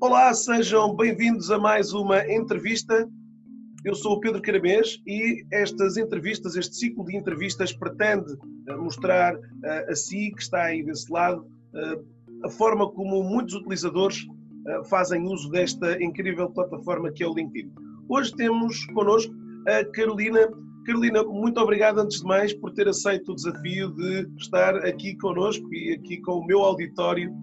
[0.00, 3.08] Olá, sejam bem-vindos a mais uma entrevista.
[3.84, 8.32] Eu sou o Pedro Caramês e estas entrevistas, este ciclo de entrevistas, pretende
[8.68, 11.42] eh, mostrar uh, a si, que está aí desse lado,
[11.74, 14.26] uh, a forma como muitos utilizadores
[14.88, 17.72] fazem uso desta incrível plataforma que é o LinkedIn.
[18.08, 19.32] Hoje temos connosco
[19.68, 20.48] a Carolina.
[20.86, 25.66] Carolina, muito obrigado antes de mais por ter aceito o desafio de estar aqui connosco
[25.74, 27.34] e aqui com o meu auditório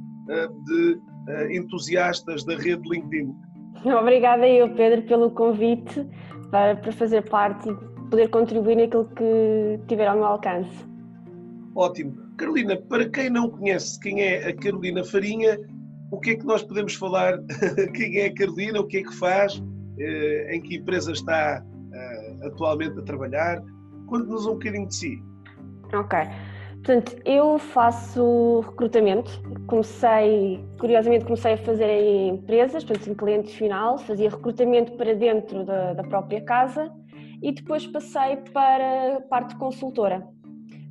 [0.66, 3.34] de uh, entusiastas da rede LinkedIn.
[4.00, 6.08] Obrigada eu, Pedro, pelo convite
[6.50, 10.86] para, para fazer parte e poder contribuir naquilo que tiver ao meu alcance.
[11.76, 12.16] Ótimo.
[12.38, 15.60] Carolina, para quem não conhece quem é a Carolina Farinha,
[16.12, 17.40] o que é que nós podemos falar?
[17.94, 18.80] quem é a Carolina?
[18.80, 19.58] O que é que faz?
[19.58, 21.64] Uh, em que empresa está
[22.44, 23.62] atualmente a trabalhar?
[24.08, 25.24] Conte-nos um bocadinho de si.
[25.94, 26.20] Ok.
[26.84, 29.32] Portanto, eu faço recrutamento.
[29.68, 35.64] Comecei, curiosamente, comecei a fazer em empresas, portanto, em cliente final, fazia recrutamento para dentro
[35.64, 36.92] da, da própria casa
[37.42, 40.28] e depois passei para a parte consultora.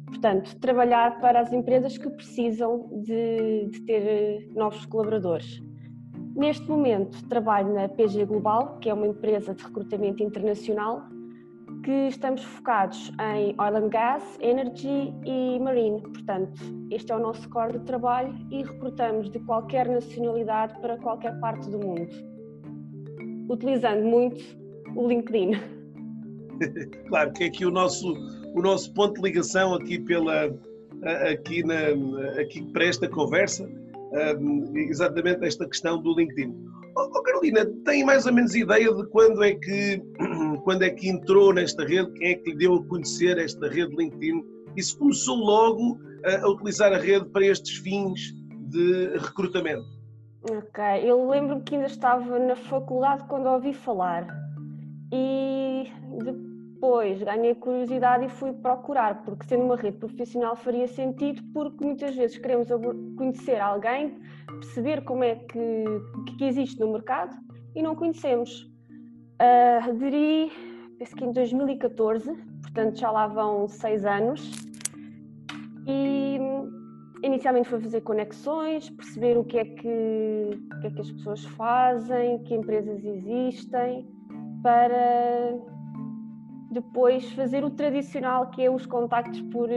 [0.07, 5.63] Portanto, trabalhar para as empresas que precisam de, de ter novos colaboradores.
[6.35, 11.03] Neste momento, trabalho na PG Global, que é uma empresa de recrutamento internacional
[11.83, 16.01] que estamos focados em oil and gas, energy e marine.
[16.01, 16.61] Portanto,
[16.91, 21.69] este é o nosso core de trabalho e recrutamos de qualquer nacionalidade para qualquer parte
[21.69, 22.09] do mundo,
[23.49, 24.43] utilizando muito
[24.95, 25.53] o LinkedIn.
[27.09, 28.15] Claro que é aqui o nosso,
[28.55, 30.47] o nosso ponto de ligação aqui pela
[31.33, 31.89] aqui, na,
[32.41, 33.69] aqui para esta conversa,
[34.75, 36.55] exatamente esta questão do LinkedIn.
[36.95, 40.03] Oh, Carolina, tem mais ou menos ideia de quando é que
[40.65, 43.95] quando é que entrou nesta rede, quem é que lhe deu a conhecer esta rede
[43.97, 44.45] LinkedIn?
[44.77, 48.33] E se começou logo a, a utilizar a rede para estes fins
[48.69, 49.85] de recrutamento?
[50.51, 54.27] Ok, eu lembro-me que ainda estava na faculdade quando ouvi falar.
[55.13, 55.91] E
[56.25, 62.17] depois ganhei curiosidade e fui procurar, porque sendo uma rede profissional faria sentido, porque muitas
[62.17, 62.67] vezes queremos
[63.17, 64.19] conhecer alguém,
[64.63, 65.85] perceber como é que,
[66.39, 67.37] que existe no mercado
[67.75, 68.63] e não conhecemos.
[69.41, 70.53] Uh, aderi,
[70.99, 74.41] penso que em 2014, portanto já lá vão seis anos,
[75.87, 76.39] e
[77.25, 81.45] inicialmente foi fazer conexões, perceber o que é que, o que, é que as pessoas
[81.45, 84.09] fazem, que empresas existem,
[84.63, 85.59] para
[86.71, 89.69] depois fazer o tradicional que é os contactos por,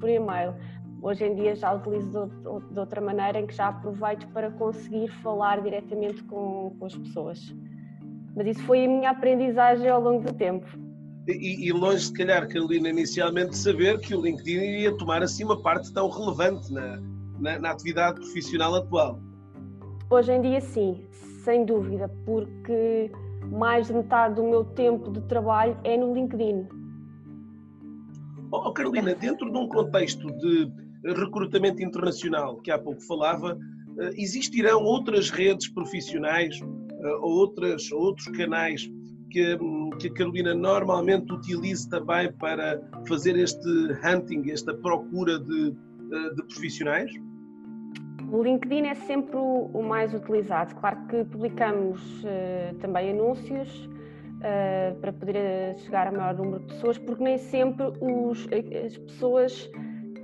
[0.00, 0.54] por e-mail.
[1.02, 5.08] Hoje em dia já utilizo de, de outra maneira em que já aproveito para conseguir
[5.22, 7.54] falar diretamente com, com as pessoas.
[8.36, 10.66] Mas isso foi a minha aprendizagem ao longo do tempo.
[11.26, 15.44] E, e, longe, se calhar, Carolina, inicialmente de saber que o LinkedIn iria tomar assim
[15.44, 17.00] uma parte tão relevante na,
[17.38, 19.20] na, na atividade profissional atual.
[20.10, 21.04] Hoje em dia, sim,
[21.44, 23.10] sem dúvida, porque
[23.50, 26.66] mais de metade do meu tempo de trabalho é no LinkedIn.
[28.52, 30.66] Oh, oh, Carolina, dentro de um contexto de
[31.04, 33.58] recrutamento internacional que há pouco falava,
[33.98, 36.60] eh, existirão outras redes profissionais
[37.22, 38.86] ou outras, outros canais
[39.30, 39.56] que,
[39.98, 42.78] que a Carolina normalmente utiliza também para
[43.08, 43.68] fazer este
[44.04, 47.10] hunting, esta procura de, de profissionais?
[48.30, 50.74] O LinkedIn é sempre o, mais utilizado.
[50.74, 52.22] Claro que publicamos
[52.80, 53.88] também anúncios
[54.40, 58.48] uh, para poder chegar a maior número de pessoas, porque nem sempre os,
[58.86, 59.70] as pessoas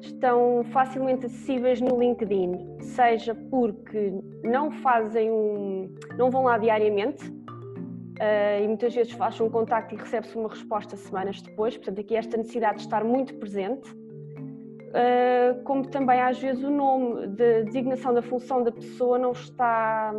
[0.07, 4.13] estão facilmente acessíveis no LinkedIn, seja porque
[4.43, 9.99] não fazem um, não vão lá diariamente uh, e muitas vezes faz um contacto e
[9.99, 15.87] recebe-se uma resposta semanas depois, portanto aqui esta necessidade de estar muito presente, uh, como
[15.89, 20.13] também às vezes o nome de designação da função da pessoa não está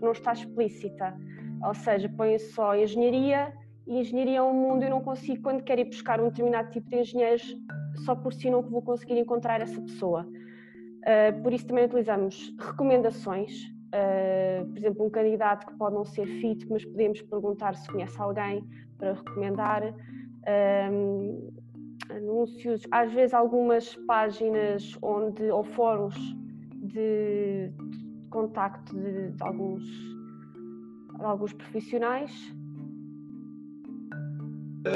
[0.00, 1.16] não está explícita,
[1.64, 3.52] ou seja, põe só engenharia
[3.86, 6.88] e engenharia é um mundo eu não consigo quando quero ir buscar um determinado tipo
[6.88, 7.56] de engenheiros
[7.98, 10.26] só por si não vou conseguir encontrar essa pessoa.
[10.26, 16.26] Uh, por isso também utilizamos recomendações, uh, por exemplo, um candidato que pode não ser
[16.26, 18.64] fit, mas podemos perguntar se conhece alguém
[18.98, 19.82] para recomendar.
[19.84, 21.52] Uh,
[22.10, 26.16] anúncios, às vezes algumas páginas onde, ou fóruns
[26.74, 27.72] de,
[28.20, 32.32] de contacto de, de alguns, de alguns profissionais.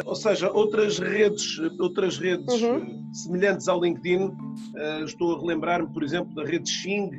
[0.04, 2.76] Ou seja, outras redes, outras redes uhum.
[2.76, 4.32] Eh, semelhantes ao LinkedIn,
[4.76, 7.10] eh, estou a relembrar-me, por exemplo, da rede Xing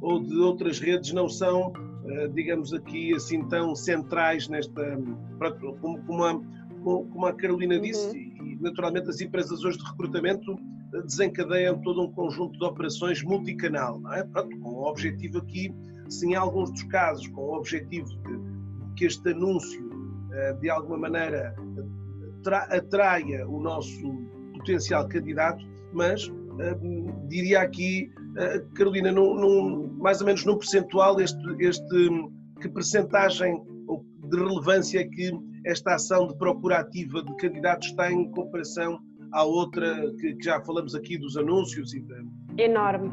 [0.00, 1.72] ou de outras redes não são,
[2.06, 4.98] eh, digamos aqui, assim tão centrais nesta,
[5.80, 6.34] como, como, a,
[6.82, 10.56] como a Carolina disse, uhum e naturalmente as empresas hoje de recrutamento
[11.04, 14.22] desencadeiam todo um conjunto de operações multicanal, é?
[14.22, 15.74] Pronto, com o objetivo aqui,
[16.08, 19.84] se em alguns dos casos, com o objetivo de que este anúncio
[20.60, 21.54] de alguma maneira
[22.54, 24.12] atraia o nosso
[24.54, 26.76] potencial candidato, mas eh,
[27.28, 28.10] diria aqui,
[28.74, 32.08] Carolina, num, num, mais ou menos num percentual, este, este
[32.60, 33.62] que percentagem
[34.28, 35.32] de relevância que
[35.64, 38.98] esta ação de procura ativa de candidatos tem em comparação
[39.32, 41.92] à outra que, que já falamos aqui dos anúncios?
[41.94, 42.62] E de...
[42.62, 43.10] Enorme.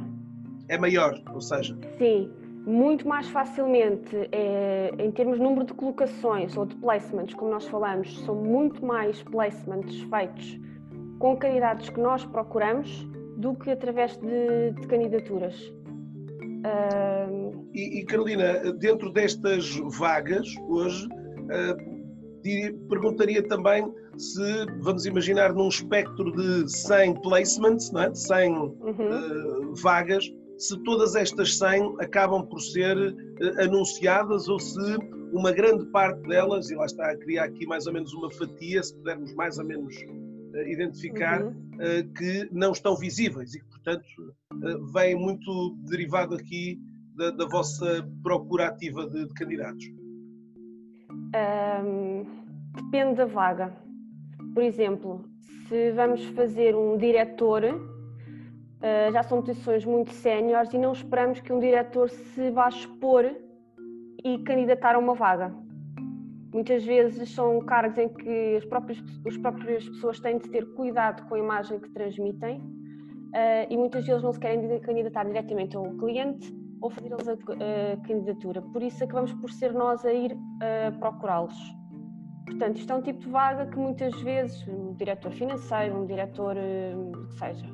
[0.69, 1.77] É maior, ou seja?
[1.97, 2.31] Sim,
[2.65, 7.67] muito mais facilmente, é, em termos de número de colocações ou de placements, como nós
[7.67, 10.59] falamos, são muito mais placements feitos
[11.19, 13.07] com candidatos que nós procuramos
[13.37, 15.55] do que através de, de candidaturas.
[16.63, 17.67] Uh...
[17.73, 26.31] E, e, Carolina, dentro destas vagas, hoje, uh, perguntaria também se, vamos imaginar, num espectro
[26.31, 28.09] de 100 placements, não é?
[28.09, 28.71] de 100 uhum.
[28.79, 34.97] uh, vagas, se todas estas 100 acabam por ser uh, anunciadas ou se
[35.31, 38.83] uma grande parte delas, e lá está a criar aqui mais ou menos uma fatia,
[38.83, 41.53] se pudermos mais ou menos uh, identificar, uhum.
[42.15, 44.05] que não estão visíveis e que, portanto,
[44.93, 46.79] vem muito derivado aqui
[47.15, 49.85] da, da vossa procura ativa de, de candidatos.
[51.35, 52.25] Um,
[52.75, 53.73] depende da vaga.
[54.53, 55.25] Por exemplo,
[55.67, 57.63] se vamos fazer um diretor,
[58.83, 63.25] uh, já são posições muito séniores e não esperamos que um diretor se vá expor
[64.23, 65.53] e candidatar a uma vaga.
[66.53, 71.27] Muitas vezes são cargos em que as próprias, as próprias pessoas têm de ter cuidado
[71.27, 75.85] com a imagem que transmitem uh, e muitas vezes não se querem candidatar diretamente ao
[75.95, 78.61] cliente ou fazer-lhes a, a, candidatura.
[78.61, 81.57] Por isso acabamos por ser nós a ir uh, procurá-los.
[82.45, 86.55] Portanto, isto é um tipo de vaga que muitas vezes um diretor financeiro, um diretor
[86.55, 87.72] uh, que seja.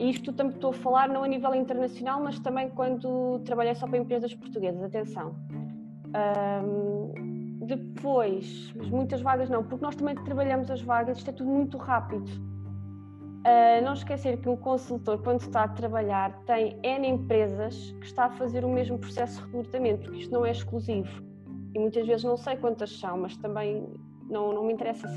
[0.00, 3.98] Isto também estou a falar não a nível internacional, mas também quando trabalhei só para
[3.98, 4.82] empresas portuguesas.
[4.82, 5.36] Atenção.
[6.64, 11.76] Um, depois, muitas vagas não, porque nós também trabalhamos as vagas, isto é tudo muito
[11.76, 12.26] rápido.
[13.40, 18.24] Uh, não esquecer que um consultor, quando está a trabalhar, tem N empresas que está
[18.24, 21.22] a fazer o mesmo processo de recrutamento, porque isto não é exclusivo.
[21.74, 23.86] E muitas vezes não sei quantas são, mas também
[24.30, 25.08] não, não me interessa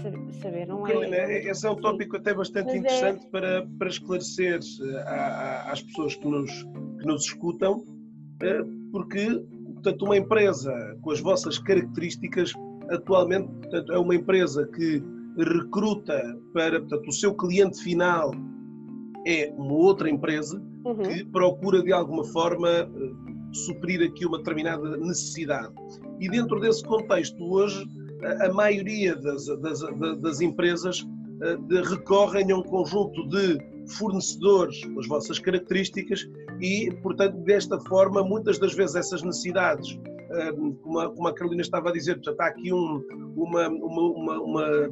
[0.42, 0.68] saber.
[0.68, 3.30] Não é, Carolina, é, esse é um tópico até bastante mas é interessante é...
[3.30, 6.52] para, para esclarecer eh, às pessoas que nos,
[7.00, 7.86] que nos escutam,
[8.42, 9.44] eh, porque
[9.74, 12.54] portanto, uma empresa com as vossas características,
[12.90, 15.04] atualmente portanto, é uma empresa que
[15.38, 18.32] recruta para, portanto, o seu cliente final
[19.26, 20.96] é uma outra empresa uhum.
[20.96, 22.90] que procura de alguma forma eh,
[23.54, 25.74] suprir aqui uma determinada necessidade.
[26.20, 27.88] E dentro desse contexto, hoje,
[28.46, 29.82] a, maioria das, das,
[30.22, 33.58] das empresas uh, recorrem a um conjunto de
[33.98, 36.28] fornecedores com as vossas características
[36.62, 39.98] e, portanto, desta forma, muitas das vezes essas necessidades
[40.34, 43.04] a, como a Carolina estava a dizer, já está aqui um,
[43.36, 44.90] uma, uma, uma, uma,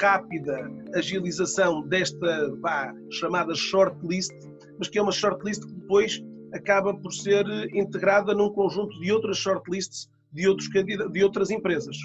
[0.00, 4.32] rápida agilização desta vá, chamada shortlist,
[4.78, 6.22] mas que é uma shortlist que depois
[6.52, 10.68] acaba por ser integrada num conjunto de outras shortlists de, outros
[11.12, 11.96] de outras empresas.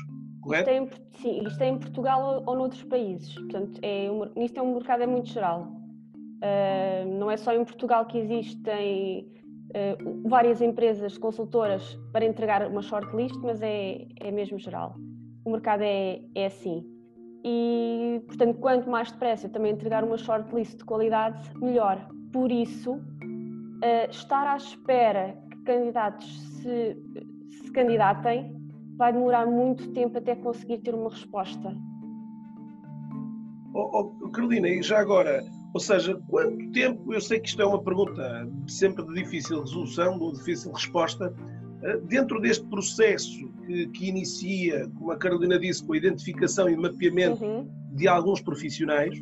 [0.55, 0.87] Isto é
[1.21, 3.33] sim, isto é em Portugal ou, ou noutros países.
[3.33, 4.07] Portanto, é,
[4.43, 5.71] isto é um mercado é muito geral.
[6.37, 9.27] Uh, não é só em Portugal que existem
[9.69, 14.95] uh, várias empresas consultoras para entregar uma shortlist, mas é, é mesmo geral.
[15.43, 16.85] O mercado é, é assim.
[17.43, 22.07] E, portanto, quanto mais depressa eu também entregar uma shortlist de qualidade, melhor.
[22.31, 26.97] Por isso, uh, estar à espera que candidatos se,
[27.49, 28.56] se candidatem
[28.97, 31.75] vai demorar muito tempo até conseguir ter uma resposta.
[33.73, 37.65] Oh, oh, Carolina, e já agora, ou seja, quanto tempo, eu sei que isto é
[37.65, 41.31] uma pergunta sempre de difícil resolução, de difícil resposta,
[41.83, 46.75] eh, dentro deste processo que, que, inicia, como a Carolina disse, com a identificação e
[46.75, 47.69] mapeamento uhum.
[47.93, 49.15] de alguns profissionais,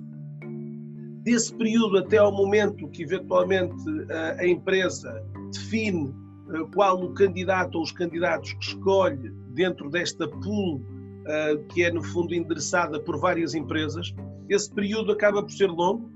[1.24, 3.76] desse período até ao momento que eventualmente
[4.10, 6.10] a, a empresa define
[6.48, 11.92] uh, qual o candidato ou os candidatos que escolhe dentro desta pool uh, que é
[11.92, 14.14] no fundo endereçada por várias empresas,
[14.50, 16.10] esse período acaba por ser longo?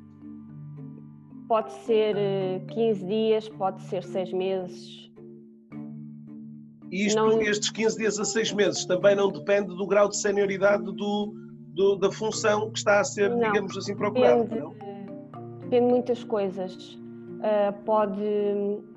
[1.48, 2.16] Pode ser
[2.68, 5.10] 15 dias, pode ser 6 meses.
[6.92, 7.42] E isto, não...
[7.42, 11.34] estes 15 dias a 6 meses também não depende do grau de senioridade do,
[11.74, 14.44] do da função que está a ser, não, digamos assim, procurada?
[14.44, 14.74] Depende, não?
[15.62, 16.94] depende de muitas coisas.
[16.94, 18.22] Uh, pode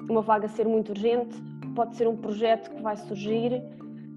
[0.08, 1.36] uma vaga ser muito urgente,
[1.74, 3.62] pode ser um projeto que vai surgir,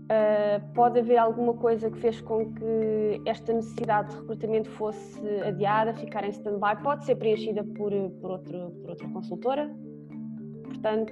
[0.06, 5.96] Uh, pode haver alguma coisa que fez com que esta necessidade de recrutamento fosse adiada,
[5.96, 9.76] ficar em stand-by, pode ser preenchida por, por, outro, por outra consultora.
[10.64, 11.12] Portanto,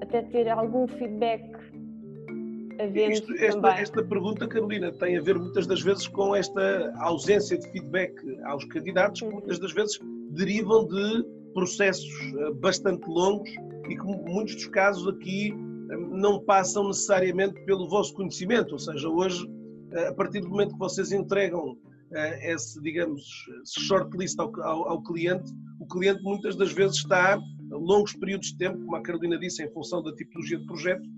[0.00, 1.58] até ter algum feedback
[2.94, 7.68] Isto, esta, esta pergunta, Carolina, tem a ver muitas das vezes com esta ausência de
[7.72, 8.14] feedback
[8.44, 9.32] aos candidatos, que uhum.
[9.32, 9.98] muitas das vezes
[10.30, 13.50] derivam de processos ah, bastante longos
[13.88, 15.52] e que muitos dos casos aqui
[15.96, 19.46] não passam necessariamente pelo vosso conhecimento, ou seja, hoje,
[20.08, 21.76] a partir do momento que vocês entregam
[22.12, 23.22] eh, esse, digamos,
[23.86, 27.38] shortlist ao, ao, ao cliente, o cliente muitas das vezes está
[27.70, 31.08] longos períodos de tempo, como a Carolina disse, em função da tipologia de projeto,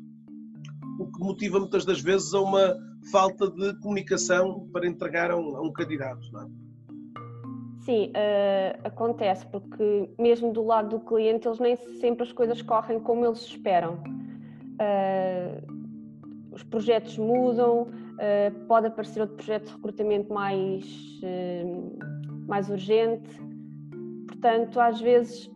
[0.98, 2.76] o que motiva muitas das vezes a uma
[3.10, 6.20] falta de comunicação para entregar a um, a um candidato.
[6.38, 6.46] É?
[7.80, 13.00] Sim, uh, acontece, porque mesmo do lado do cliente, eles nem sempre as coisas correm
[13.00, 14.02] como eles esperam
[14.80, 20.84] uh, os projetos mudam, uh, pode aparecer outro projeto de recrutamento mais,
[21.22, 23.30] uh, mais urgente.
[24.26, 25.50] Portanto, às vezes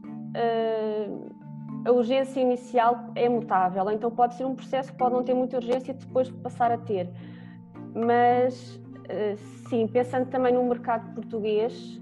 [1.87, 5.57] a urgência inicial é mutável, então pode ser um processo que pode não ter muita
[5.57, 7.09] urgência e depois passar a ter.
[7.95, 8.79] Mas,
[9.69, 11.99] sim, pensando também no mercado português,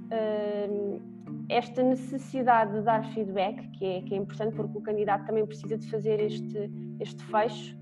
[1.52, 5.76] esta necessidade de dar feedback, que é, que é importante porque o candidato também precisa
[5.76, 7.78] de fazer este, este fecho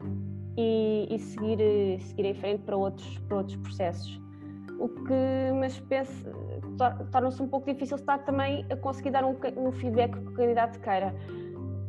[0.57, 4.21] e, e seguir, seguir em frente para outros, para outros processos.
[4.79, 6.27] O que, mas penso,
[7.13, 10.81] torna-se um pouco difícil estar também a conseguir dar um, um feedback que o candidato
[10.81, 11.15] queira.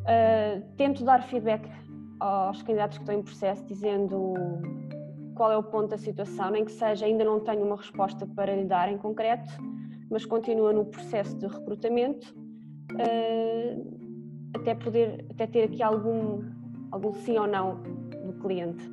[0.02, 1.70] Uh, tento dar feedback
[2.20, 4.34] aos candidatos que estão em processo, dizendo
[5.36, 8.56] qual é o ponto da situação, nem que seja ainda não tenho uma resposta para
[8.56, 9.50] lhe dar em concreto,
[10.12, 12.36] mas continua no processo de recrutamento,
[12.92, 14.02] uh,
[14.54, 16.44] até poder, até ter aqui algum,
[16.92, 17.82] algum sim ou não
[18.26, 18.92] do cliente.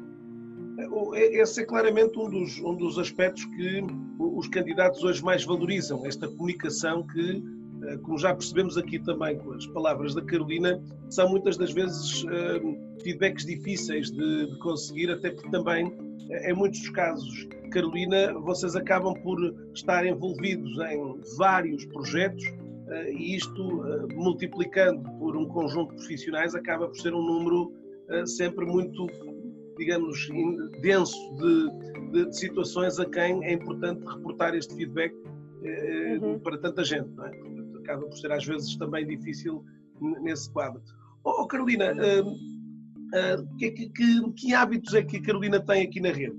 [1.15, 3.83] Esse é claramente um dos, um dos aspectos que
[4.19, 7.43] os candidatos hoje mais valorizam, esta comunicação que,
[7.83, 12.23] eh, como já percebemos aqui também com as palavras da Carolina, são muitas das vezes
[12.23, 15.93] uh, feedbacks difíceis de, de conseguir, até porque também,
[16.31, 19.39] em muitos casos, Carolina, vocês acabam por
[19.75, 22.45] estar envolvidos em vários projetos
[22.89, 27.73] eh, e isto, eh, multiplicando por um conjunto de profissionais, acaba por ser um número
[28.09, 29.07] eh, sempre muito,
[29.77, 30.29] digamos,
[30.81, 35.15] denso de, de, de situações a quem é importante reportar este feedback
[36.23, 36.39] uhum.
[36.39, 37.09] para tanta gente.
[37.11, 37.31] Não é?
[37.81, 39.65] Acaba por ser às vezes também difícil
[40.23, 40.81] nesse quadro.
[41.25, 42.58] Oh, Carolina, uh, uh,
[43.59, 46.37] que, que, que, hábitos é que a Carolina tem aqui na rede?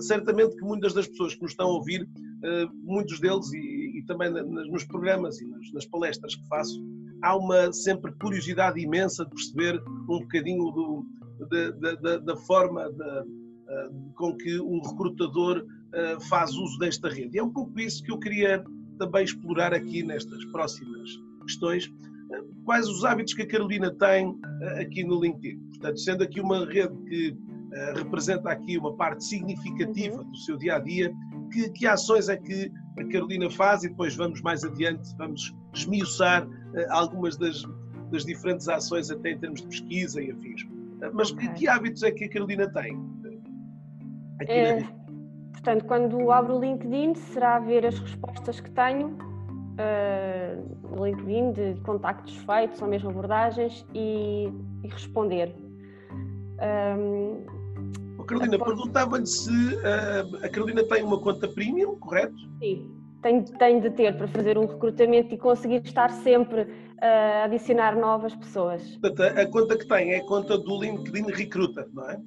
[0.00, 2.08] certamente que muitas das pessoas que nos estão a ouvir,
[2.44, 6.82] eh, muitos deles, e, e também nos programas e nas, palestras que faço,
[7.22, 11.06] há uma sempre curiosidade imensa de perceber um bocadinho do,
[11.50, 13.18] da, da, da, forma de,
[13.68, 15.64] eh, com que um recrutador
[16.30, 17.36] faz uso desta rede.
[17.36, 18.64] E é um pouco isso que eu queria
[18.98, 21.10] também explorar aqui nestas próximas
[21.42, 21.92] questões.
[22.64, 24.38] Quais os hábitos que a Carolina tem
[24.80, 25.58] aqui no LinkedIn?
[25.70, 27.36] Portanto, sendo aqui uma rede que
[27.74, 30.30] eh, representa aqui uma parte significativa uhum.
[30.30, 31.12] do seu dia a dia.
[31.50, 36.46] Que, que, ações é que a Carolina faz e depois vamos mais adiante, vamos esmiuçar
[36.46, 36.50] uh,
[36.90, 37.62] algumas das,
[38.10, 40.66] das, diferentes ações, até em termos de pesquisa e afins.
[41.12, 41.48] Mas okay.
[41.48, 42.98] que, que, hábitos é que a Carolina tem?
[44.40, 44.92] Aqui é, na...
[45.52, 49.16] Portanto, quando abro o LinkedIn, será ver as respostas que tenho
[49.78, 54.48] uh, no LinkedIn de contactos feitos ou mesmo abordagens e,
[54.82, 55.54] e responder.
[56.60, 57.62] Um,
[58.22, 62.36] Oh, Carolina, perguntava-lhe se uh, a Carolina tem uma conta premium, correto?
[62.60, 62.88] Sim,
[63.20, 66.68] tem, tem de ter para fazer um recrutamento e conseguir estar sempre
[67.00, 68.96] a adicionar novas pessoas.
[68.98, 72.20] Portanto, a conta que tem é a conta do LinkedIn Recruiter, não é?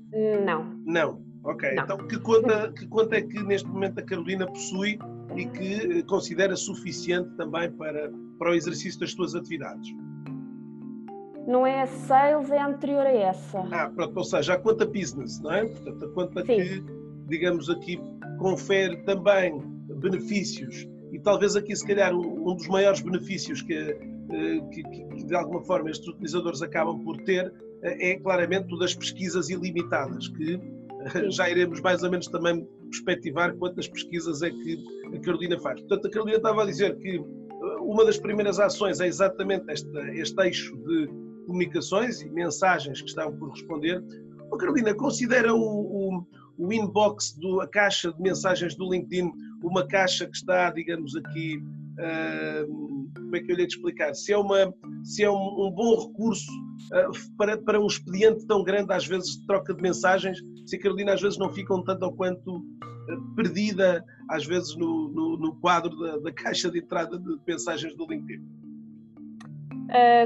[0.43, 0.65] Não.
[0.85, 1.73] Não, ok.
[1.73, 1.83] Não.
[1.83, 4.99] Então, que conta, que conta é que neste momento a Carolina possui
[5.35, 9.89] e que considera suficiente também para, para o exercício das suas atividades?
[11.47, 13.59] não é a sales, é anterior a essa.
[13.71, 15.65] Ah, pronto, ou seja, a conta business, não é?
[15.65, 16.55] Portanto, a conta Sim.
[16.55, 16.83] que,
[17.27, 17.99] digamos aqui,
[18.39, 19.59] confere também
[19.99, 25.35] benefícios e talvez aqui, se calhar, um, dos maiores benefícios que, eh, que, que, de
[25.35, 30.59] alguma forma estes utilizadores acabam por ter eh, é claramente o das pesquisas ilimitadas, que
[31.11, 31.31] Sim.
[31.31, 35.79] já iremos mais ou menos também perspectivar quantas pesquisas é que a Carolina faz.
[35.81, 37.23] Portanto, a Carolina estava a dizer que
[37.81, 39.89] uma das primeiras ações é exatamente este,
[40.19, 41.07] este eixo de
[41.45, 44.03] comunicações e mensagens que estão por responder.
[44.51, 46.27] Oh, Carolina, considera o, o,
[46.57, 49.31] o inbox, do, a caixa de mensagens do LinkedIn,
[49.63, 51.57] uma caixa que está, digamos aqui,
[51.99, 54.13] uh, como é que eu lhe ia explicar?
[54.13, 54.73] Se é, uma,
[55.03, 56.49] se é um, um bom recurso
[56.93, 60.79] uh, para, para um expediente tão grande, às vezes, de troca de mensagens, se a
[60.79, 65.37] Carolina às vezes não fica um tanto ou quanto uh, perdida, às vezes, no, no,
[65.37, 68.41] no quadro da, da, caixa de entrada de mensagens do LinkedIn.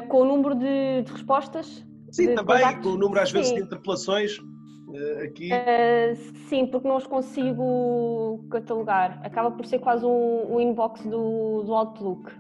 [0.08, 1.86] com o número de, de respostas?
[2.12, 2.84] Sim, de também, contactos?
[2.84, 3.56] com o número às vezes Sim.
[3.56, 5.50] de interpelações uh, aqui?
[5.52, 6.16] Uh,
[6.48, 9.20] sim, porque não os consigo catalogar.
[9.24, 12.32] Acaba por ser quase um, um inbox do, do Outlook.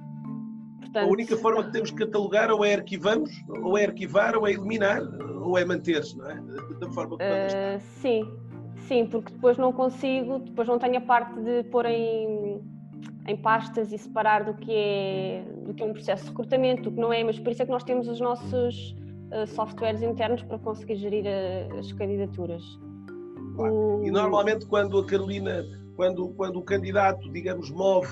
[0.91, 1.07] Portanto...
[1.07, 4.51] A única forma que temos de catalogar ou é arquivamos, ou é arquivar, ou é
[4.51, 5.01] eliminar,
[5.41, 6.35] ou é manter-se, não é?
[6.79, 8.27] Da forma que uh, Sim,
[8.87, 12.59] sim, porque depois não consigo, depois não tenho a parte de pôr em,
[13.27, 16.91] em pastas e separar do que é do que é um processo de recrutamento, do
[16.91, 18.95] que não é, mas por isso é que nós temos os nossos
[19.31, 22.63] uh, softwares internos para conseguir gerir a, as candidaturas.
[23.55, 23.99] Claro.
[23.99, 24.03] O...
[24.03, 25.63] E normalmente quando a Carolina,
[25.95, 28.09] quando, quando o candidato, digamos, move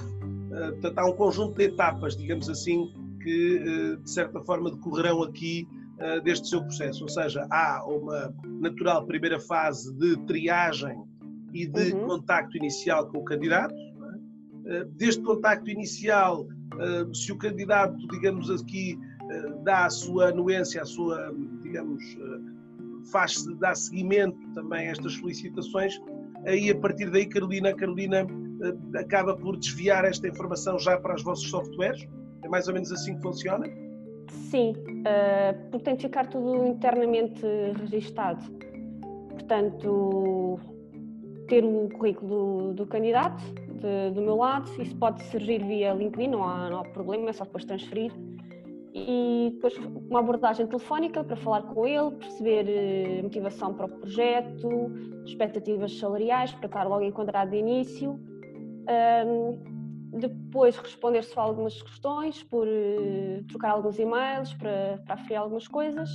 [0.49, 5.67] portanto, há um conjunto de etapas, digamos assim, que eh, de certa forma decorrerão aqui
[5.99, 7.03] eh, deste seu processo.
[7.03, 11.03] Ou seja, há uma natural primeira fase de triagem
[11.53, 12.07] e de uhum.
[12.07, 13.75] contacto inicial com o candidato.
[14.65, 14.83] É?
[14.83, 16.45] Deste contacto inicial,
[17.13, 18.99] se o candidato, digamos aqui,
[19.63, 22.03] dá a sua anuência, a sua, digamos,
[23.11, 25.99] faz dá seguimento também a estas solicitações,
[26.45, 28.25] aí a partir daí, Carolina, Carolina eh,
[28.95, 32.07] acaba por desviar esta informação já para os vossos softwares?
[32.43, 33.67] É mais ou menos assim que funciona?
[34.29, 37.41] Sim, uh, porque tem de ficar tudo internamente
[37.79, 38.43] registado.
[39.31, 40.59] Portanto,
[41.47, 46.29] ter o currículo do, do candidato de, do meu lado, isso pode surgir via LinkedIn,
[46.29, 48.11] não há, não há problema, é só depois transferir.
[48.93, 49.77] E depois
[50.09, 52.65] uma abordagem telefónica para falar com ele, perceber
[53.19, 54.69] uh, motivação para o projeto,
[55.25, 58.19] expectativas salariais, para estar logo enquadrado de início
[58.87, 59.77] um,
[60.19, 66.09] depois responder só algumas questões, por uh, trocar alguns e-mails para, para aferir algumas coisas.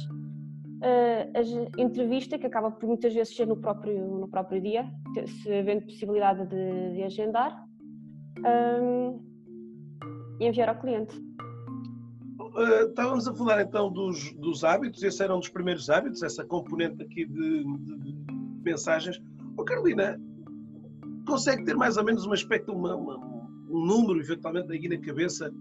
[0.82, 4.90] Uh, a entrevista, que acaba por muitas vezes ser no próprio, no próprio dia,
[5.26, 7.64] se havendo possibilidade de, de agendar,
[8.38, 9.20] um,
[10.40, 11.16] e enviar ao cliente.
[12.40, 16.44] Uh, estávamos a falar então dos, dos hábitos, esse era um dos primeiros hábitos, essa
[16.44, 19.22] componente aqui de, de, de mensagens.
[19.56, 20.20] Oh, Carolina,
[21.26, 23.16] consegue ter mais ou menos uma aspecto, uma, uma,
[23.70, 25.52] um número, eventualmente, aqui na cabeça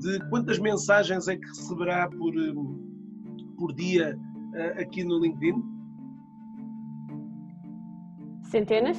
[0.00, 5.62] de quantas mensagens é que receberá por, hum, por dia uh, aqui no LinkedIn?
[8.44, 8.98] Centenas?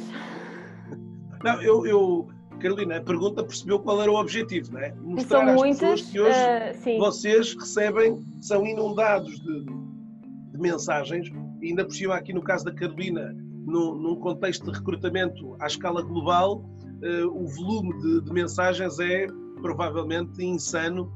[1.44, 2.28] Não, eu, eu,
[2.60, 4.94] Carolina, a pergunta percebeu qual era o objetivo, não é?
[4.96, 11.30] Mostrar são às muitas, pessoas que hoje uh, vocês recebem, são inundados de, de mensagens,
[11.62, 15.68] e ainda por cima aqui no caso da Carolina, num, num contexto de recrutamento à
[15.68, 16.64] escala global,
[17.04, 19.28] uh, o volume de, de, mensagens é
[19.62, 21.12] provavelmente insano,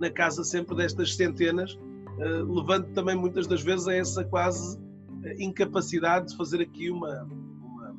[0.00, 4.78] na casa sempre destas centenas, uh, levando também muitas das vezes a essa quase
[5.24, 7.28] eh, incapacidade de fazer aqui uma,
[7.62, 7.94] uma,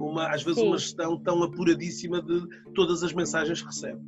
[0.00, 0.68] uma às vezes Sim.
[0.68, 4.00] uma gestão tão apuradíssima de todas as mensagens que recebe.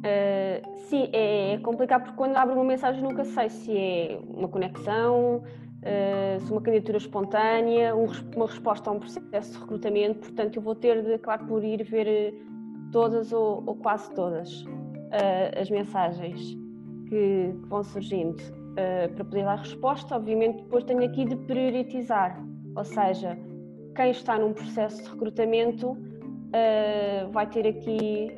[0.00, 5.42] Uh, sim, é complicado porque quando abro uma mensagem nunca sei se é uma conexão,
[5.80, 10.62] uh, se uma candidatura espontânea, um, uma resposta a um processo de recrutamento, portanto eu
[10.62, 12.32] vou ter de acabar por ir ver eh,
[12.92, 16.56] todas ou, ou quase todas uh, as mensagens
[17.08, 18.42] que, vão surgindo
[19.14, 20.14] para poder dar resposta.
[20.14, 22.40] Obviamente depois tenho aqui de priorizar,
[22.76, 23.36] ou seja,
[23.94, 25.98] quem está num processo de recrutamento
[27.32, 28.28] vai ter aqui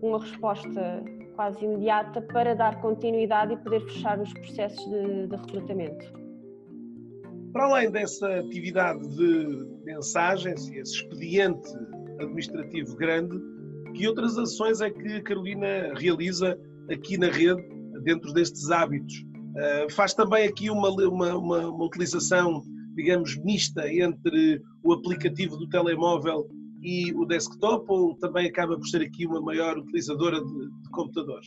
[0.00, 1.02] uma resposta
[1.34, 6.21] quase imediata para dar continuidade e poder fechar os processos de, de recrutamento.
[7.52, 11.68] Para além dessa atividade de mensagens e esse expediente
[12.18, 13.38] administrativo grande,
[13.94, 16.58] que outras ações é que a Carolina realiza
[16.90, 17.62] aqui na rede,
[18.04, 19.14] dentro destes hábitos?
[19.54, 22.62] Uh, faz também aqui uma, uma, uma, uma, utilização,
[22.94, 26.48] digamos, mista entre o aplicativo do telemóvel
[26.82, 31.46] e o desktop, ou também acaba por ser aqui uma maior utilizadora de, de computadores?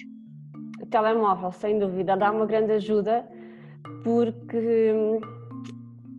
[0.79, 3.27] O telemóvel, sem dúvida, dá uma grande ajuda,
[4.03, 5.19] porque hum,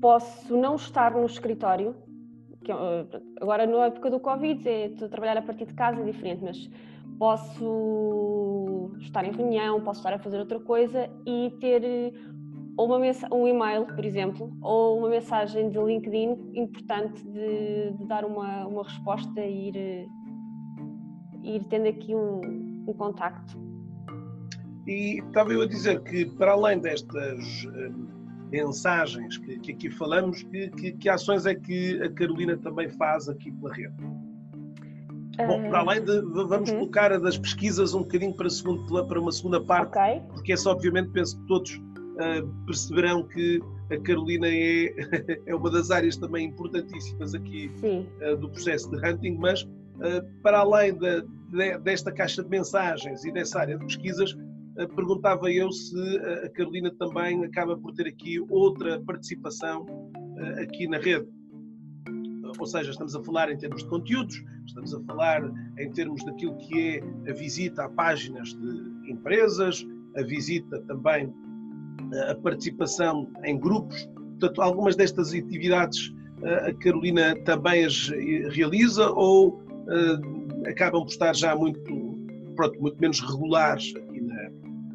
[0.01, 1.95] posso não estar no escritório,
[2.65, 3.07] que, eh,
[3.41, 6.43] agora na época do Covid, é, estou a trabalhar a partir de casa, é diferente,
[6.43, 6.69] mas
[7.19, 12.13] posso estar em reunião, posso estar a fazer outra coisa e ter
[12.77, 12.99] ou uma
[13.33, 18.83] um e-mail, por exemplo, ou uma mensagem de LinkedIn importante de, de dar uma, uma
[18.83, 20.09] resposta e ir,
[21.43, 23.59] ir tendo aqui um, um contacto.
[24.87, 27.67] E estava eu a dizer que, para além destas
[28.51, 33.29] mensagens que, que, aqui falamos, que, que, que, ações é que a Carolina também faz
[33.29, 33.95] aqui pela rede?
[35.37, 36.79] Bom, para além de, vamos uhum.
[36.79, 40.23] colocar a das pesquisas um bocadinho para, segundo, para uma segunda parte, okay.
[40.33, 44.95] porque essa obviamente penso que todos uh, perceberão que a Carolina é,
[45.47, 47.71] é uma das áreas também importantíssimas aqui
[48.23, 51.23] uh, do processo de hunting, mas uh, para além de,
[51.83, 54.35] desta caixa de mensagens e dessa área de pesquisas,
[54.95, 59.87] perguntava eu se a Carolina também acaba por ter aqui outra participação
[60.63, 61.27] aqui na rede.
[62.59, 65.43] Ou seja, estamos a falar em termos de conteúdos, estamos a falar
[65.79, 69.87] em termos daquilo que é a visita a páginas de empresas,
[70.17, 71.33] a visita também,
[72.31, 74.09] a participação em grupos.
[74.39, 76.15] Portanto, algumas destas atividades
[76.67, 78.09] a Carolina também as
[78.51, 79.63] realiza ou
[80.67, 81.81] acabam por estar já muito,
[82.55, 84.16] pronto, muito menos regulares aqui.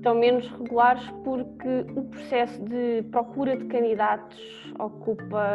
[0.01, 5.45] Estão menos regulares porque o processo de procura de candidatos ocupa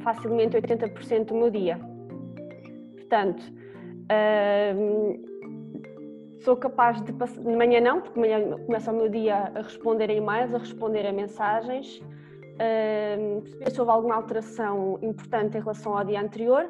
[0.00, 1.78] facilmente 80% do meu dia.
[2.96, 3.40] Portanto,
[6.40, 9.62] sou capaz de passar, de manhã não, porque de manhã começa o meu dia a
[9.62, 15.60] responder a e-mails, a responder a mensagens, uh, perceber se houve alguma alteração importante em
[15.60, 16.68] relação ao dia anterior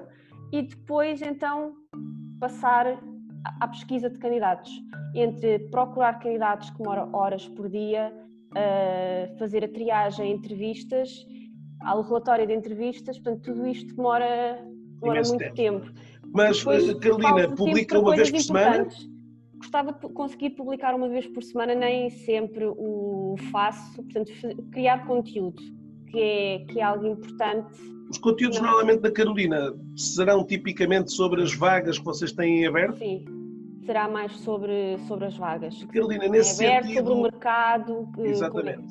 [0.52, 1.72] e depois então
[2.38, 2.98] passar
[3.61, 4.70] à pesquisa de candidatos,
[5.14, 8.12] entre procurar candidatos que demoram horas por dia,
[8.52, 11.26] uh, fazer a triagem, entrevistas
[11.85, 14.64] ao relatório de entrevistas, portanto, tudo isto demora,
[15.00, 15.87] demora muito tempo.
[15.87, 15.92] tempo.
[16.33, 18.88] Mas, Depois, eh, Carolina, publica uma vez por semana?
[19.57, 24.33] Gostava de conseguir publicar uma vez por semana, nem sempre o faço, portanto,
[24.72, 25.62] criar conteúdo,
[26.09, 27.78] que é, que é algo importante.
[28.12, 32.98] Os conteúdos, normalmente, da Carolina, serão tipicamente sobre as vagas que vocês têm em aberto?
[32.98, 33.25] Sim,
[33.87, 35.83] será mais sobre, sobre as vagas.
[35.85, 37.07] Carolina, nesse aberto, sentido...
[37.07, 38.09] sobre o mercado.
[38.18, 38.85] Exatamente.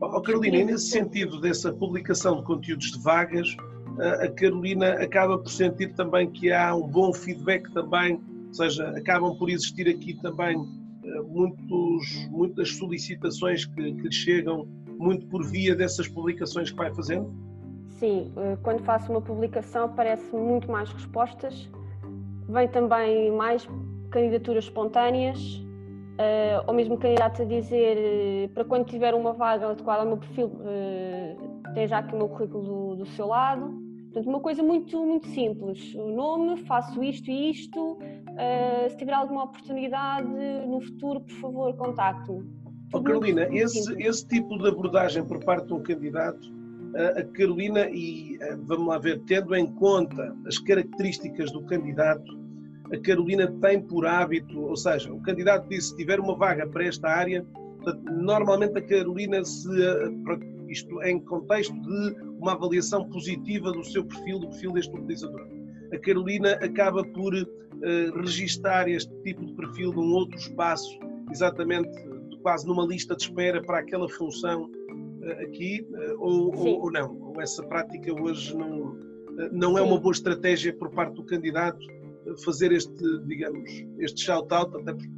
[0.00, 3.56] Oh, Carolina, e nesse sentido dessa publicação de conteúdos de vagas,
[4.22, 9.36] a Carolina acaba por sentir também que há um bom feedback também, ou seja, acabam
[9.36, 10.56] por existir aqui também
[11.02, 14.68] eh, muitos, muitas solicitações que, que lhe chegam
[15.00, 17.47] muito por via dessas publicações que vai fazendo?
[17.98, 21.68] Sim, eh, quando faço uma publicação aparecem muito mais respostas,
[22.48, 23.68] vem também mais
[24.10, 25.38] candidaturas espontâneas,
[26.16, 27.96] uh, ou mesmo candidatos a dizer
[28.46, 30.52] uh, para quando tiver uma vaga adequada ao meu perfil,
[31.74, 33.68] tem já aqui o meu currículo do, do, seu lado.
[34.04, 35.92] Portanto, uma coisa muito, muito simples.
[35.94, 37.98] O nome, faço isto e isto.
[38.88, 40.26] se tiver alguma oportunidade
[40.66, 42.48] no futuro, por favor, contacte-me.
[42.92, 46.57] Oh, Carolina, esse, esse tipo de abordagem por parte de um candidato,
[46.94, 52.38] a Carolina, e vamos lá ver, tendo em conta as características do candidato,
[52.92, 56.84] a Carolina tem por hábito, ou seja, o candidato disse se tiver uma vaga para
[56.84, 57.44] esta área,
[58.10, 59.68] normalmente a Carolina se
[60.68, 65.48] isto em contexto de uma avaliação positiva do seu perfil, do perfil deste utilizador.
[65.92, 70.98] A Carolina acaba por uh, registar este tipo de perfil num outro espaço,
[71.30, 71.88] exatamente
[72.42, 74.70] quase numa lista de espera para aquela função
[75.32, 77.16] aqui, uh, ou, ou, ou, não?
[77.20, 78.96] Ou essa prática hoje não,
[79.52, 81.78] não é uma boa estratégia por parte do candidato
[82.44, 85.08] fazer este, digamos, este shout-out, até porque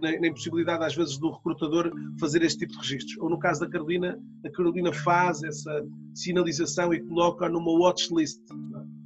[0.00, 3.18] nem, nem, possibilidade às vezes do recrutador fazer este tipo de registros.
[3.18, 8.40] Ou no caso da Carolina, a Carolina faz essa sinalização e coloca numa watch list.
[8.50, 9.00] É?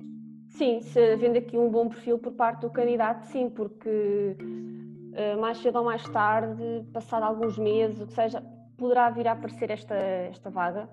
[0.48, 4.36] Sim, se havendo aqui um bom perfil por parte do candidato, sim, porque
[5.14, 6.62] eh, mais cedo ou mais tarde,
[6.92, 8.40] passado alguns meses, o que seja,
[8.84, 10.90] poderá vir a aparecer esta, esta vaga.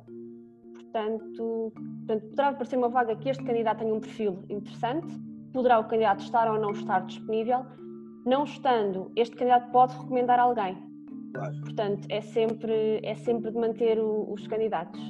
[0.74, 5.14] Portanto, portanto, poderá aparecer uma vaga que este candidato tenha um perfil interessante
[5.52, 7.66] poderá o candidato estar ou não estar disponível.
[8.26, 10.78] Não estando, este candidato pode recomendar alguém.
[11.64, 15.02] Portanto, é sempre, é sempre de manter o, os candidatos.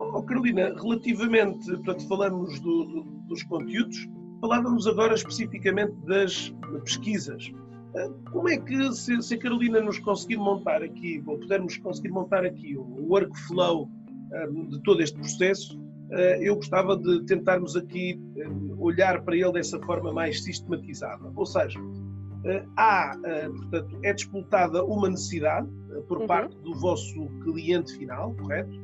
[0.00, 4.08] Oh, Carolina, relativamente, portanto, falamos do, do, dos conteúdos,
[4.40, 6.52] falávamos agora especificamente das
[6.84, 7.52] pesquisas.
[8.30, 12.44] Como é que, se, se, a Carolina nos conseguir montar aqui, ou pudermos conseguir montar
[12.44, 13.88] aqui o workflow
[14.70, 15.78] de todo este processo,
[16.12, 18.18] ah, eu gostava de tentarmos aqui
[18.78, 21.30] olhar para ele dessa forma mais sistematizada.
[21.34, 21.78] Ou seja,
[22.44, 25.68] eh, há, eh, portanto, é disputada uma necessidade
[26.08, 26.26] por uhum.
[26.26, 28.81] parte do vosso cliente final, correto?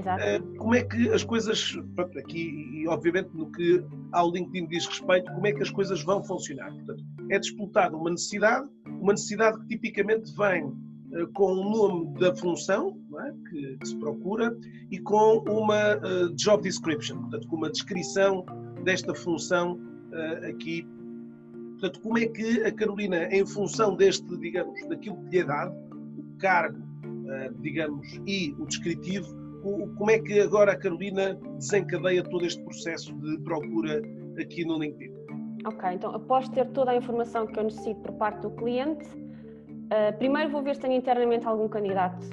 [0.00, 0.56] Exato.
[0.56, 5.32] Como é que as coisas, pronto, aqui e obviamente no que ao LinkedIn diz respeito,
[5.32, 6.72] como é que as coisas vão funcionar?
[6.72, 10.72] Portanto, é disputada uma necessidade, uma necessidade que tipicamente vem
[11.34, 13.32] com o nome da função, é?
[13.48, 14.56] que, que, se procura
[14.90, 18.44] e com uma uh, job description, portanto, com uma descrição
[18.84, 20.86] desta função uh, aqui.
[21.72, 25.74] Portanto, como é que a Carolina, em função deste, digamos, daquilo que lhe é dado,
[26.16, 29.28] o cargo, uh, digamos, e o descritivo,
[29.60, 34.02] como é que agora a Carolina desencadeia todo este processo de procura
[34.40, 35.12] aqui no LinkedIn?
[35.66, 40.16] Ok, então após ter toda a informação que eu necessito por parte do cliente, uh,
[40.18, 42.26] primeiro vou ver se tenho internamente algum candidato.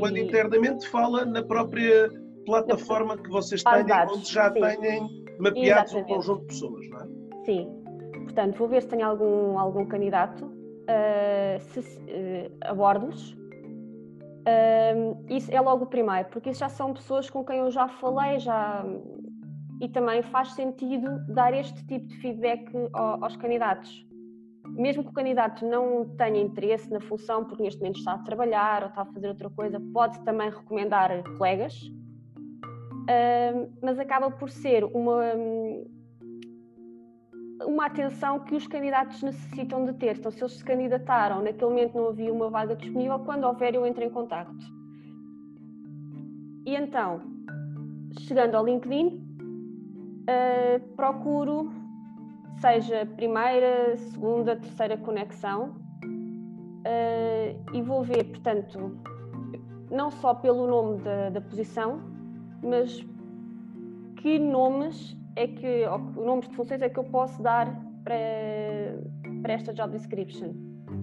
[0.00, 0.22] Quando e...
[0.22, 2.10] internamente fala na própria
[2.44, 4.60] plataforma que vocês têm, dados, onde já sim.
[4.60, 6.12] têm mapeados Exatamente.
[6.12, 7.44] um conjunto de pessoas, não é?
[7.44, 7.84] Sim.
[8.24, 13.36] Portanto, vou ver se tenho algum, algum candidato, uh, se, uh, abordo-os.
[14.46, 17.88] Uh, isso é logo o primeiro, porque isso já são pessoas com quem eu já
[17.88, 18.84] falei, já
[19.80, 24.06] e também faz sentido dar este tipo de feedback aos candidatos.
[24.68, 28.82] Mesmo que o candidato não tenha interesse na função, porque neste momento está a trabalhar
[28.82, 31.78] ou está a fazer outra coisa, pode também recomendar colegas,
[33.82, 35.32] mas acaba por ser uma,
[37.62, 40.18] uma atenção que os candidatos necessitam de ter.
[40.18, 43.86] Então, se eles se candidataram, naquele momento não havia uma vaga disponível, quando houver, eu
[43.86, 44.52] entro em contato.
[46.66, 47.20] E então,
[48.20, 51.70] chegando ao LinkedIn, uh, procuro,
[52.60, 55.76] seja primeira, segunda, terceira conexão,
[56.84, 58.98] uh, e vou ver, portanto,
[59.90, 62.00] não só pelo nome da, da posição,
[62.62, 63.06] mas
[64.16, 67.66] que nomes é que, ou, nomes de funções é que eu posso dar
[68.04, 68.98] para,
[69.42, 70.52] para esta job description.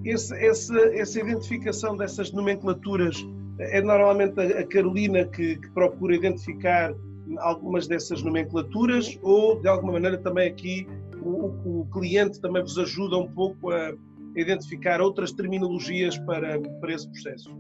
[0.06, 3.18] Esse, essa, essa identificação dessas nomenclaturas
[3.60, 6.94] é normalmente a Carolina que, que procura identificar
[7.40, 10.88] algumas dessas nomenclaturas ou de alguma maneira também aqui
[11.22, 13.94] o, o cliente também vos ajuda um pouco a
[14.36, 17.56] identificar outras terminologias para, para esse processo?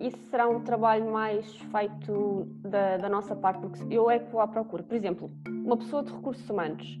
[0.00, 4.40] Isso será um trabalho mais feito da, da, nossa parte, porque eu é que vou
[4.40, 4.82] à procura.
[4.82, 7.00] Por exemplo, uma pessoa de recursos humanos.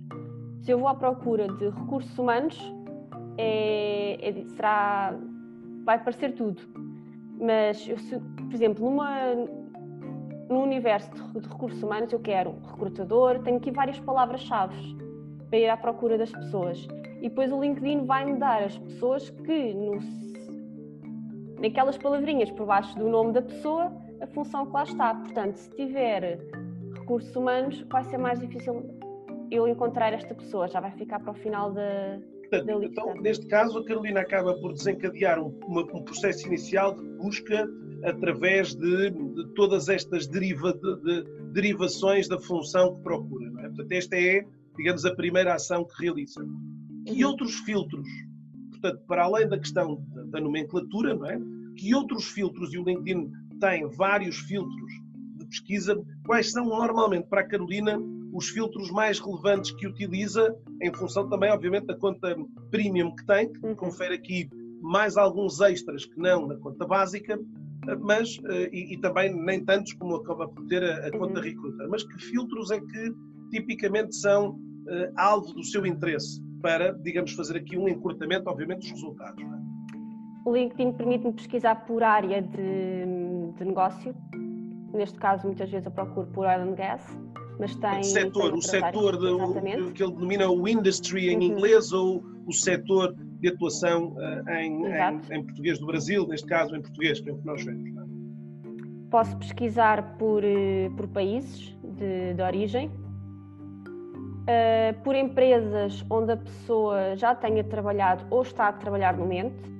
[0.62, 2.58] Se eu vou à procura de recursos humanos,
[3.36, 5.14] é, é, será,
[5.84, 6.62] vai parecer tudo.
[7.40, 9.34] Mas, eu, se, por exemplo, numa,
[10.48, 14.96] no universo de recursos humanos eu quero recrutador, tenho aqui várias palavras-chave
[15.50, 16.86] para ir à procura das pessoas.
[17.20, 19.98] E depois o LinkedIn vai-me dar as pessoas que, no,
[21.64, 25.14] naquelas palavrinhas por baixo do nome da pessoa, a função que lá está.
[25.14, 26.38] Portanto, se tiver
[26.94, 28.84] recursos humanos, vai ser mais difícil
[29.50, 32.18] eu encontrar esta pessoa, já vai ficar para o final da,
[32.50, 37.02] Portanto, então, neste caso, a Carolina acaba por desencadear um, uma, um processo inicial de
[37.16, 37.66] busca
[38.04, 43.46] através de, de todas estas deriva, de, de, derivações da função que procura.
[43.60, 43.68] É?
[43.68, 44.46] Portanto, esta é,
[44.76, 46.44] digamos, a primeira ação que realiza.
[47.06, 47.30] Que uhum.
[47.30, 48.06] outros filtros,
[48.70, 51.40] portanto, para além da questão da, da nomenclatura, não é?
[51.76, 54.92] Que outros filtros, e o LinkedIn tem vários filtros
[55.36, 57.98] de pesquisa, quais são normalmente para a Carolina
[58.32, 62.36] os filtros mais relevantes que utiliza, em função também, obviamente, da conta
[62.70, 63.76] premium que tem, que uhum.
[63.76, 64.48] confere aqui
[64.82, 67.38] mais alguns extras que não na conta básica,
[68.00, 71.44] mas eh, e, e, também nem tantos como acaba por ter a, a conta uhum.
[71.44, 71.88] recruta.
[71.88, 73.14] Mas que filtros é que
[73.50, 78.90] tipicamente são uh, alvo do seu interesse para, digamos, fazer aqui um encurtamento, obviamente, dos
[78.90, 79.42] resultados?
[79.44, 79.63] É?
[80.44, 83.06] O LinkedIn permite-me pesquisar por área de,
[83.56, 84.14] de, negócio.
[84.92, 87.02] Neste caso, muitas vezes eu procuro por oil and gas,
[87.58, 88.00] mas tem.
[88.00, 91.42] O setor, tem o setor de, que ele denomina o industry em uhum.
[91.42, 96.76] inglês ou o setor de atuação uh, em, em, em, português do Brasil, neste caso
[96.76, 97.88] em português, que é o que nós vemos.
[97.88, 97.94] É?
[99.10, 102.92] Posso pesquisar por, eh, por países de, de origem, uh,
[105.02, 109.73] por empresas onde a pessoa já tenha trabalhado ou está a trabalhar no momento.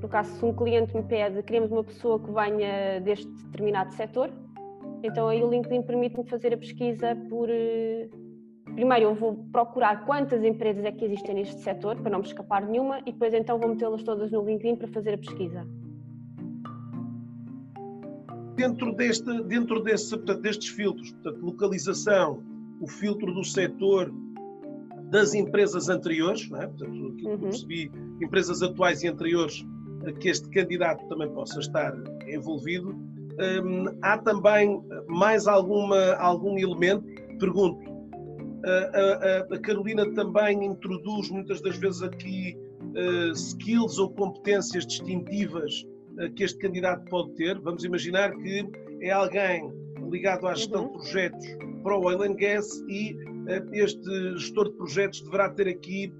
[0.00, 4.30] No caso, se um cliente me pede, queremos uma pessoa que venha deste determinado setor,
[5.02, 7.48] então aí o LinkedIn permite-me fazer a pesquisa por,
[8.74, 12.66] primeiro eu vou procurar quantas empresas é que existem neste setor, para não me escapar
[12.66, 15.66] nenhuma, e depois então vou metê-las todas no LinkedIn para fazer a pesquisa.
[18.56, 22.42] Dentro, deste, dentro desse, portanto, destes filtros, portanto, localização,
[22.80, 24.12] o filtro do setor
[25.10, 26.66] das empresas anteriores, não é?
[26.66, 27.38] portanto, aquilo que uhum.
[27.38, 29.64] percebi, empresas atuais e anteriores,
[30.20, 31.94] que este candidato também possa estar
[32.26, 32.90] envolvido.
[32.90, 37.04] Hum, há também mais alguma, algum elemento,
[37.38, 37.90] pergunto,
[38.64, 42.56] a, a, a, Carolina também introduz muitas das vezes aqui
[42.94, 45.86] uh, skills ou competências distintivas
[46.18, 47.58] uh, que este candidato pode ter.
[47.60, 48.68] Vamos imaginar que
[49.00, 49.72] é alguém
[50.10, 50.92] ligado à gestão uhum.
[50.92, 51.46] de projetos
[51.82, 56.12] para o oil and gas e uh, este gestor de projetos deverá ter aqui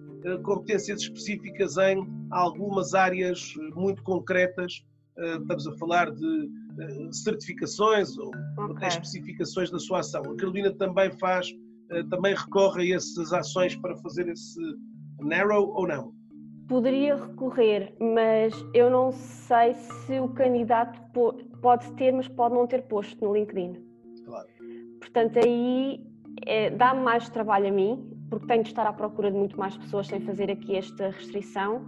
[0.42, 4.84] competências específicas em algumas áreas muito concretas
[5.16, 6.50] estamos a falar de
[7.12, 8.30] certificações ou
[8.70, 8.88] okay.
[8.88, 10.22] especificações da sua ação.
[10.22, 11.52] A Carolina também faz,
[12.08, 14.60] também recorre a essas ações para fazer esse
[15.20, 16.14] narrow ou não?
[16.68, 21.00] Poderia recorrer, mas eu não sei se o candidato
[21.60, 23.76] pode ter, mas pode não ter posto no LinkedIn.
[24.24, 24.48] Claro.
[25.00, 26.00] Portanto, aí
[26.46, 29.76] é, dá-me mais trabalho a mim, porque tenho de estar à procura de muito mais
[29.76, 31.84] pessoas sem fazer aqui esta restrição,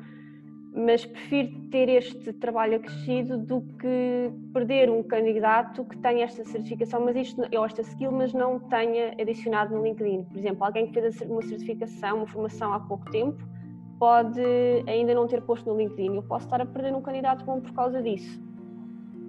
[0.74, 7.04] mas prefiro ter este trabalho acrescido do que perder um candidato que tenha esta certificação,
[7.04, 10.24] mas isto, ou esta skill, mas não tenha adicionado no LinkedIn.
[10.24, 13.42] Por exemplo, alguém que fez uma certificação, uma formação há pouco tempo,
[13.98, 14.42] pode
[14.88, 16.16] ainda não ter posto no LinkedIn.
[16.16, 18.41] Eu posso estar a perder um candidato bom por causa disso.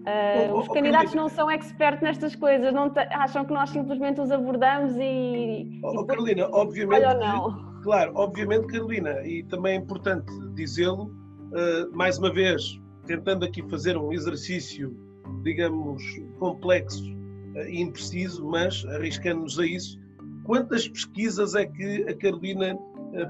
[0.03, 4.19] Uh, oh, os oh, candidatos não são expertos nestas coisas, não acham que nós simplesmente
[4.19, 5.79] os abordamos e.
[5.81, 7.03] Oh, e Carolina, obviamente.
[7.19, 7.73] não.
[7.83, 13.97] Claro, obviamente, Carolina, e também é importante dizê-lo, uh, mais uma vez, tentando aqui fazer
[13.97, 14.93] um exercício,
[15.41, 16.03] digamos,
[16.37, 19.97] complexo uh, e impreciso, mas arriscando-nos a isso,
[20.43, 22.77] quantas pesquisas é que a Carolina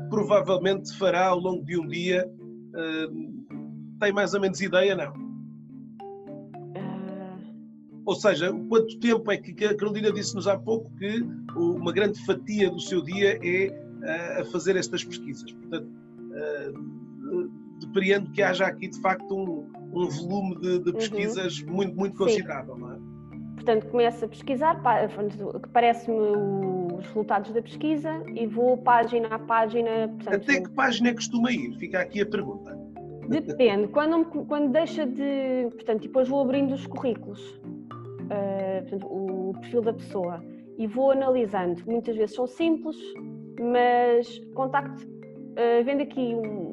[0.10, 2.26] provavelmente fará ao longo de um dia.
[4.00, 5.33] Tem mais ou menos ideia, não?
[8.06, 12.70] Ou seja, quanto tempo é que a Carolina disse-nos há pouco que uma grande fatia
[12.70, 15.52] do seu dia é a fazer estas pesquisas?
[15.52, 15.88] Portanto,
[17.80, 20.96] depreendo que haja aqui de facto um, um volume de, de uhum.
[20.96, 21.74] pesquisas uhum.
[21.74, 22.82] muito, muito considerável, Sim.
[22.82, 23.14] não é?
[23.56, 24.82] Portanto, começo a pesquisar,
[25.72, 26.18] parece-me
[26.98, 30.10] os resultados da pesquisa e vou página a página.
[30.10, 31.74] Portanto, Até que página costuma ir?
[31.78, 32.78] Fica aqui a pergunta.
[33.30, 33.88] Depende.
[33.88, 35.70] Quando, quando deixa de.
[35.72, 37.62] Portanto, depois vou abrindo os currículos,
[38.34, 40.44] uh, portanto, o perfil da pessoa,
[40.78, 41.82] e vou analisando.
[41.86, 42.98] Muitas vezes são simples,
[43.60, 45.06] mas contacto.
[45.06, 46.72] Uh, vendo aqui um,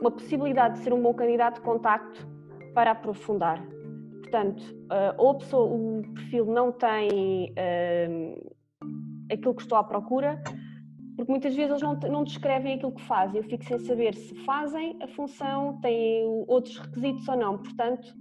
[0.00, 2.26] uma possibilidade de ser um bom candidato, contacto
[2.74, 3.62] para aprofundar.
[4.20, 8.54] Portanto, uh, ou pessoa, o perfil não tem uh,
[9.32, 10.40] aquilo que estou à procura,
[11.16, 13.38] porque muitas vezes eles não, não descrevem aquilo que fazem.
[13.38, 17.58] Eu fico sem saber se fazem a função, têm outros requisitos ou não.
[17.58, 18.14] Portanto,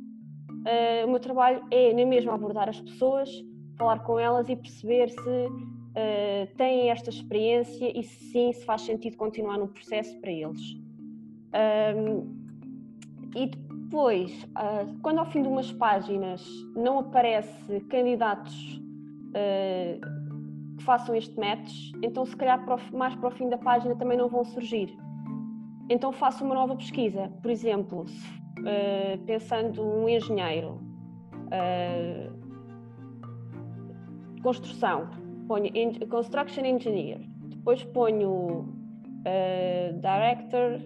[0.65, 3.29] uh, o meu trabalho é nem mesmo abordar as pessoas,
[3.77, 8.81] falar com elas e perceber se uh, têm esta experiência e se sim, se faz
[8.81, 10.61] sentido continuar no processo para eles.
[11.95, 12.37] Um,
[13.35, 18.81] e depois, uh, quando ao fim de umas páginas não aparece candidatos
[19.29, 24.17] uh, que façam este match, então se calhar mais para o fim da página também
[24.17, 24.95] não vão surgir.
[25.89, 27.31] Então faço uma nova pesquisa.
[27.41, 28.27] Por exemplo, se,
[28.59, 30.79] uh, pensando um engenheiro,
[34.43, 35.09] construção,
[35.47, 35.71] ponho
[36.09, 38.73] Construction Engineer, depois ponho
[40.01, 40.79] Director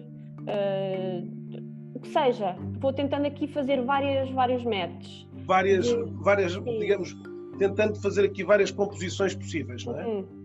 [2.02, 2.56] que seja.
[2.80, 5.26] Vou tentando aqui fazer várias, vários matches.
[5.46, 7.16] Várias, várias digamos,
[7.58, 10.06] tentando fazer aqui várias composições possíveis, não é?
[10.06, 10.41] Uhum.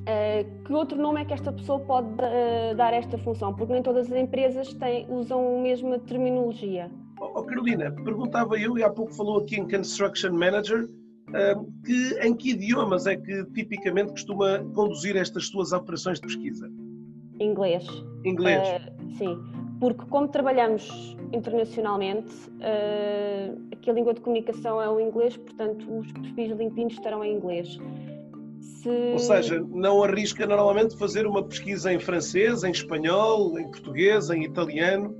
[0.00, 3.54] Uh, que outro nome é que esta pessoa pode uh, dar a esta função?
[3.54, 6.90] Porque nem todas as empresas têm, usam a mesma terminologia.
[7.20, 12.18] Oh, oh, Carolina, perguntava eu, e há pouco falou aqui em Construction Manager, uh, que,
[12.22, 16.70] em que idiomas é que tipicamente costuma conduzir estas suas operações de pesquisa?
[17.38, 17.86] Inglês.
[18.24, 18.82] Inglês?
[19.16, 19.36] sim
[19.80, 22.30] porque como trabalhamos internacionalmente,
[23.72, 27.78] aqui a língua de comunicação é o inglês, portanto os perfis LinkedIn estarão em inglês.
[28.60, 28.88] Se...
[28.88, 34.44] Ou seja, não arrisca normalmente fazer uma pesquisa em francês, em espanhol, em português, em
[34.44, 35.16] italiano?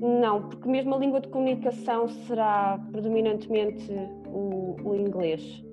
[0.00, 3.90] Não, porque mesmo a língua de comunicação será predominantemente
[4.26, 5.64] o, o inglês.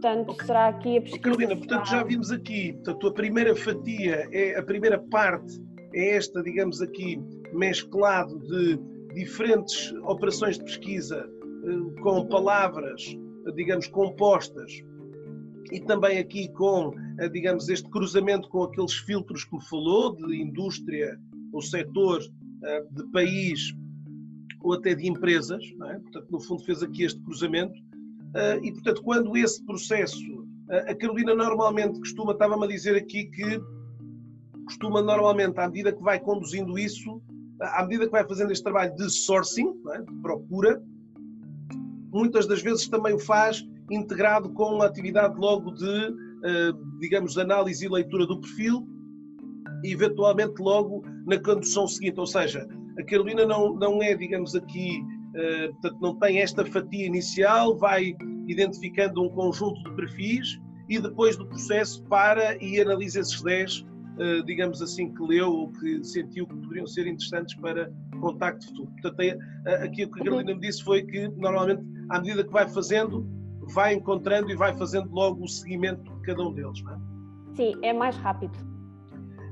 [0.00, 0.46] Portanto, okay.
[0.46, 1.22] será aqui a pesquisa.
[1.22, 5.60] Carolina, portanto, já vimos aqui, portanto, a primeira fatia é a primeira parte
[5.94, 7.20] é esta, digamos aqui,
[7.52, 8.78] mesclado de
[9.14, 11.28] diferentes operações de pesquisa
[11.64, 13.02] eh, com palavras,
[13.52, 14.82] digamos, compostas
[15.72, 20.36] e também aqui com, eh, digamos, este cruzamento com aqueles filtros que me falou de
[20.36, 21.18] indústria,
[21.52, 22.20] ou setor,
[22.64, 23.74] eh, de país
[24.62, 25.98] ou até de empresas, é?
[25.98, 27.72] portanto, no fundo fez aqui este cruzamento
[28.62, 33.60] e, portanto, quando esse processo, a Carolina normalmente costuma, estava-me a dizer aqui que
[34.66, 37.20] costuma normalmente, à medida que vai conduzindo isso,
[37.60, 40.02] à medida que vai fazendo este trabalho de sourcing, é?
[40.02, 40.80] de procura,
[42.12, 47.84] muitas das vezes também o faz integrado com a atividade logo de, eh, digamos, análise
[47.84, 48.86] e leitura do perfil
[49.84, 52.18] e eventualmente logo na condução seguinte.
[52.18, 52.66] Ou seja,
[52.98, 55.02] a Carolina não, não é, digamos aqui,
[55.34, 58.14] eh, portanto, não tem esta fatia inicial, vai
[58.46, 60.58] identificando um conjunto de perfis
[60.88, 63.90] e depois do processo para e analisa esses 10
[64.20, 67.90] eh, digamos assim, que leu ou que sentiu que poderiam ser interessantes para
[68.20, 68.90] contacto futuro.
[69.02, 69.38] Portanto,
[69.82, 73.26] aqui o que a Carolina me disse foi que, normalmente, à medida que vai fazendo,
[73.72, 76.98] vai encontrando e vai fazendo logo o seguimento de cada um deles, não é?
[77.54, 78.56] Sim, é mais rápido.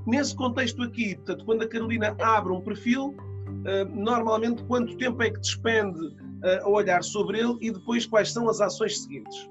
[0.06, 3.14] Nesse contexto aqui, portanto, quando a Carolina abre um perfil,
[3.66, 5.98] eh, normalmente quanto tempo é que despende
[6.44, 9.48] eh, a olhar sobre ele e depois quais são as ações seguintes?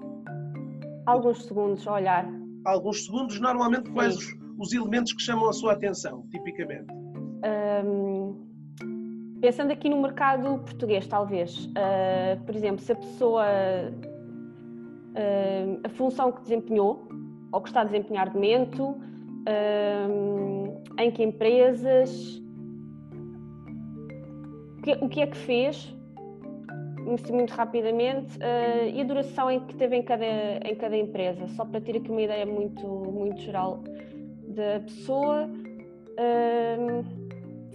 [1.06, 2.28] Alguns segundos a olhar.
[2.66, 6.92] Alguns segundos, normalmente quais os, os, elementos que chamam a sua atenção, tipicamente?
[7.86, 8.47] Um,
[9.42, 11.66] pensando aqui no mercado português, talvez.
[11.66, 13.46] Uh, por exemplo, se a pessoa.
[15.14, 17.08] Uh, a função que desempenhou,
[17.52, 22.42] ou que está a desempenhar de momento, uh, em que empresas.
[24.78, 25.94] O que, o que é que fez
[27.32, 31.64] muito rapidamente uh, e a duração em que teve em cada, em cada empresa, só
[31.64, 33.82] para ter aqui uma ideia muito, muito geral
[34.48, 35.50] da pessoa,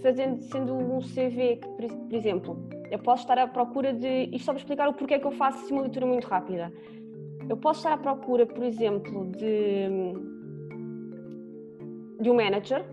[0.03, 4.51] fazendo, sendo um CV que, por, exemplo, eu posso estar à procura de, isto só
[4.51, 6.71] para explicar o porquê que eu faço assim uma leitura muito rápida,
[7.49, 9.87] eu posso estar à procura, por exemplo, de,
[12.21, 12.85] de um manager,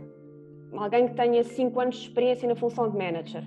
[0.73, 3.45] alguém que tenha 5 anos de experiência na função de manager,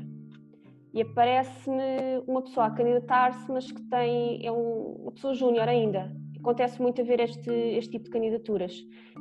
[0.93, 6.15] e aparece-me uma pessoa a candidatar-se, mas que tem, é um, uma pessoa júnior ainda.
[6.39, 8.75] Acontece muito a ver este, este tipo de candidaturas.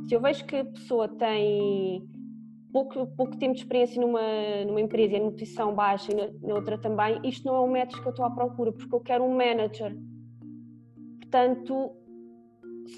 [0.07, 2.07] Se eu vejo que a pessoa tem
[2.73, 4.21] pouco, pouco tempo de experiência numa,
[4.67, 8.03] numa empresa e numa posição baixa e na, outra também, isto não é um método
[8.03, 9.97] que eu estou à procura, porque eu quero um manager.
[11.21, 11.93] Portanto,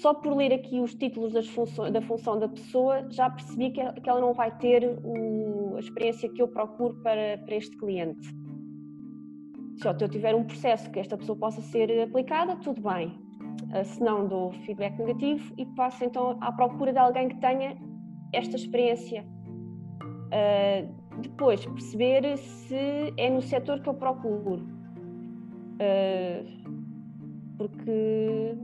[0.01, 4.09] só por ler aqui os títulos funções, da função da pessoa, já percebi que, que
[4.09, 8.27] ela não vai ter o, a experiência que eu procuro para, para este cliente.
[9.77, 13.13] Se eu tiver um processo que esta pessoa possa ser aplicada, tudo bem.
[13.73, 17.77] Ah, se não, dou feedback negativo e passo então à procura de alguém que tenha
[18.33, 19.25] esta experiência.
[20.25, 24.61] Uh, depois, perceber se é no setor que eu procuro.
[25.75, 26.65] Uh,
[27.57, 28.55] porque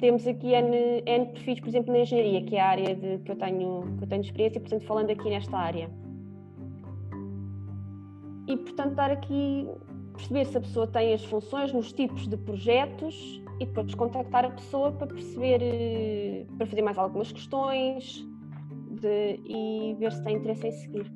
[0.00, 3.30] temos aqui N, N perfis, por exemplo, na engenharia, que é a área de, que,
[3.30, 5.90] eu tenho, que eu tenho experiência, portanto, falando aqui nesta área.
[8.48, 9.68] E, portanto, dar aqui
[10.14, 14.50] perceber se a pessoa tem as funções nos tipos de projetos e depois contactar a
[14.50, 18.26] pessoa para perceber, eh, para fazer mais algumas questões
[19.00, 21.12] de, e ver se tem interesse em seguir.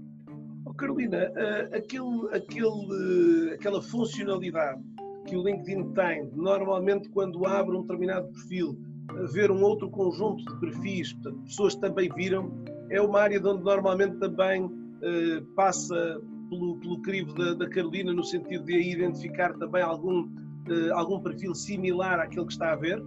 [0.65, 4.81] Oh, Carolina, uh, aquele, aquele, uh, aquela funcionalidade
[5.27, 8.79] que o LinkedIn tem, normalmente quando abre um determinado perfil,
[9.33, 12.53] ver um outro conjunto de perfis, portanto, pessoas também viram,
[12.91, 18.25] é uma área onde normalmente também uh, passa pelo, pelo crivo da, da, Carolina, no
[18.25, 23.01] sentido de identificar também algum, uh, algum perfil similar àquele que está a ver?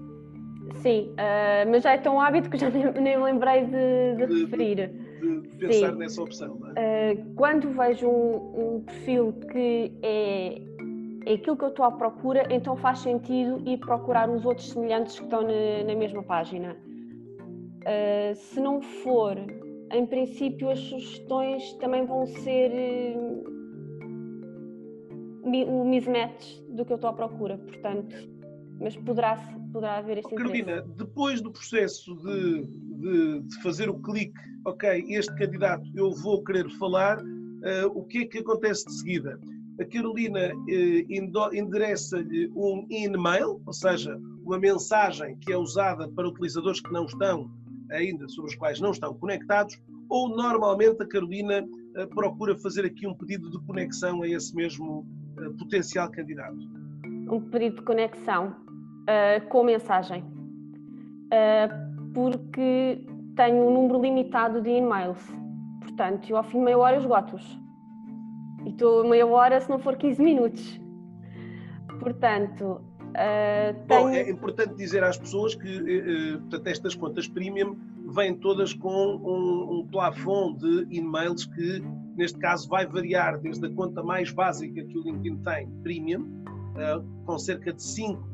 [0.75, 4.27] Sim, uh, mas já é tão hábito que já nem, nem me lembrei de, de,
[4.27, 4.87] de referir.
[5.19, 5.97] De, de pensar Sim.
[5.97, 7.13] nessa opção, não é?
[7.13, 10.61] Uh, quando vejo um, um, perfil que é,
[11.25, 15.17] é aquilo que eu estou à procura, então faz sentido ir procurar os outros semelhantes
[15.17, 16.75] que estão na, na mesma página.
[17.81, 19.37] Uh, se não for
[19.91, 22.71] em princípio as sugestões também vão ser
[23.15, 23.53] uh,
[25.43, 28.32] o mismatch do que eu estou à procura, portanto,
[28.83, 29.37] mas poderá,
[29.71, 35.05] poderá haver este oh, Carolina, depois do processo de, de, de, fazer o clique, ok,
[35.07, 39.39] este candidato eu vou querer falar, uh, o que é que acontece de seguida?
[39.79, 46.81] A Carolina uh, endereça-lhe um e-mail, ou seja, uma mensagem que é usada para utilizadores
[46.81, 47.49] que não estão
[47.89, 49.79] ainda sobre os quais não estão conectados,
[50.09, 55.07] ou normalmente a Carolina uh, procura fazer aqui um pedido de conexão a esse mesmo
[55.57, 56.59] potencial candidato?
[57.31, 58.62] Um pedido de conexão
[59.03, 60.23] uh, com mensagem,
[62.13, 65.19] porque tenho um número limitado de e-mails,
[65.81, 67.59] portanto, eu ao fim de meia hora esgoto-os.
[68.65, 70.79] E estou meia hora se não for 15 minutos.
[71.99, 72.81] Portanto,
[73.13, 77.77] Uh, Bom, é importante dizer às pessoas que uh, portanto, estas contas premium
[78.07, 81.83] vêm todas com um, um plafond de e-mails que,
[82.17, 87.25] neste caso, vai variar desde a conta mais básica que o LinkedIn tem, premium, uh,
[87.25, 88.32] com cerca de 5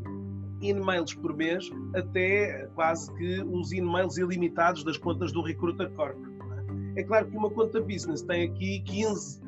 [0.61, 6.39] e-mails por mês, até quase que os e-mails ilimitados das contas do Recruiter Corporate.
[6.95, 7.01] É?
[7.01, 9.41] é claro que uma conta business tem aqui 15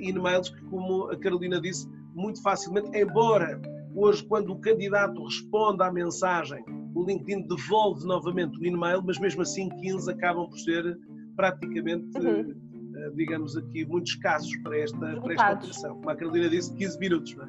[0.00, 3.60] e-mails que, como a Carolina disse, muito facilmente, embora
[3.94, 6.64] Hoje, quando o candidato responde à mensagem,
[6.94, 10.96] o LinkedIn devolve novamente o e-mail, mas mesmo assim 15 acabam por ser
[11.36, 12.68] praticamente, uhum.
[12.96, 15.96] Eh, digamos aqui, muito escassos para esta, para esta operação.
[15.96, 17.48] Como a Carolina disse, 15 minutos, não é?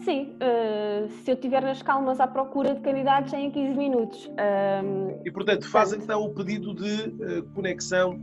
[0.00, 4.26] Sim, uh, se eu estiver nas calmas à procura de candidatos em 15 minutos.
[4.26, 8.18] Uh, e, portanto, faz portanto, então o pedido de uh, conexão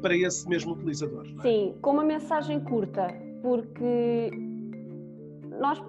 [0.00, 1.26] para esse mesmo utilizador.
[1.38, 1.42] É?
[1.42, 3.08] Sim, com uma mensagem curta,
[3.42, 4.30] porque
[5.60, 5.80] nós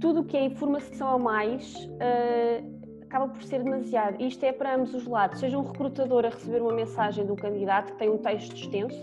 [0.00, 1.88] tudo o que é informação a mais
[3.02, 4.22] acaba por ser demasiado.
[4.22, 7.92] Isto é para ambos os lados, seja um recrutador a receber uma mensagem do candidato
[7.92, 9.00] que tem um texto extenso,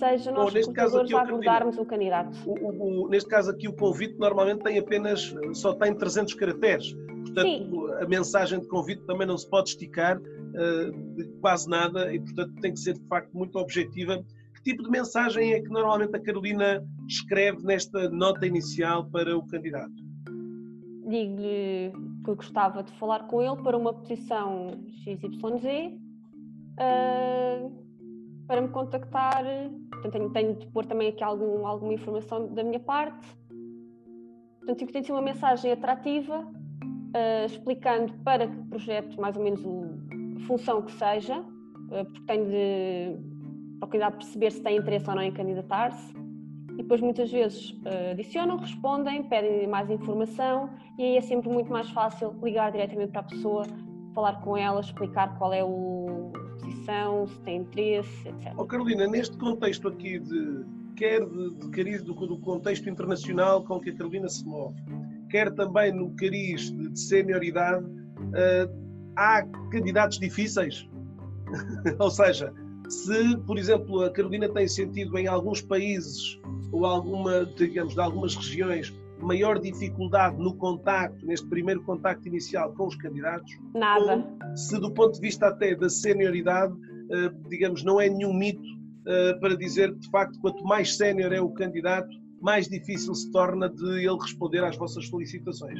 [0.00, 2.36] seja nós Bom, recrutadores a abordarmos o candidato.
[2.46, 6.92] O, o, o, neste caso aqui o convite normalmente tem apenas, só tem 300 caracteres,
[6.92, 7.92] portanto Sim.
[8.00, 12.54] a mensagem de convite também não se pode esticar uh, de quase nada e portanto
[12.60, 14.24] tem que ser de facto muito objetiva
[14.54, 19.46] que tipo de mensagem é que normalmente a Carolina escreve nesta nota inicial para o
[19.46, 19.94] candidato?
[21.06, 21.92] Digo-lhe
[22.24, 24.68] que gostava de falar com ele para uma posição
[25.02, 25.94] XYZ,
[26.78, 27.84] uh,
[28.46, 29.44] para me contactar.
[30.00, 33.26] Portanto, tenho, tenho, de pôr também aqui algum, alguma informação da minha parte.
[34.58, 39.64] Portanto, tem de ser uma mensagem atrativa, uh, explicando para que projeto, mais ou menos,
[39.64, 39.84] o,
[40.36, 43.30] a função que seja, uh, porque tenho de
[43.82, 46.14] o candidato perceber se tem interesse ou não em candidatar-se.
[46.74, 51.70] E depois muitas vezes uh, adicionam, respondem, pedem mais informação e aí é sempre muito
[51.70, 53.64] mais fácil ligar diretamente para a pessoa,
[54.14, 55.66] falar com ela, explicar qual é a
[56.60, 58.52] posição, se tem interesse, etc.
[58.56, 60.64] Oh, Carolina, neste contexto aqui de
[60.96, 64.76] quer de, de cariz do, do, contexto internacional com que a Carolina se move,
[65.30, 70.86] quer também no cariz de, de senioridade, uh, há candidatos difíceis.
[71.98, 72.52] Ou seja,
[72.88, 76.38] se, por exemplo, a Carolina tem sentido em alguns países
[76.72, 78.94] ou alguma, digamos, de algumas regiões
[79.24, 83.50] maior dificuldade no contacto, neste primeiro contacto inicial com os candidatos?
[83.74, 84.16] Nada.
[84.16, 86.74] Ou, se do ponto de vista até da senioridade,
[87.10, 88.62] eh, digamos, não é nenhum mito
[89.06, 92.08] eh, para dizer que, de facto, quanto mais sénior é o candidato,
[92.40, 95.78] mais difícil se torna de ele responder às vossas solicitações?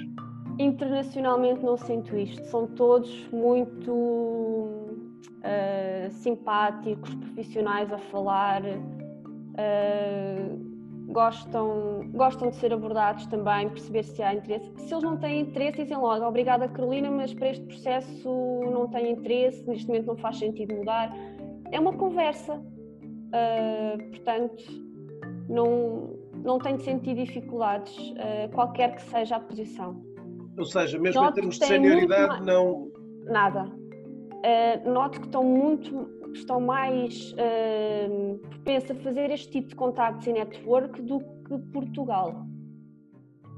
[0.59, 2.45] Internacionalmente não sinto isto.
[2.47, 10.70] São todos muito uh, simpáticos, profissionais a falar, uh,
[11.11, 14.71] gostam, gostam de ser abordados também, perceber se há interesse.
[14.77, 18.29] Se eles não têm interesse, dizem logo, obrigada Carolina, mas para este processo
[18.73, 21.13] não tem interesse, neste momento não faz sentido mudar.
[21.71, 24.65] É uma conversa, uh, portanto,
[25.49, 27.97] não, não tem de sentir dificuldades,
[28.53, 30.03] qualquer que seja a posição.
[30.59, 32.91] Ou seja, mesmo Noto em termos de senioridade, não.
[33.25, 39.75] Nada, uh, noto que estão muito estão mais uh, propensas a fazer este tipo de
[39.75, 42.47] contactos e network do que Portugal.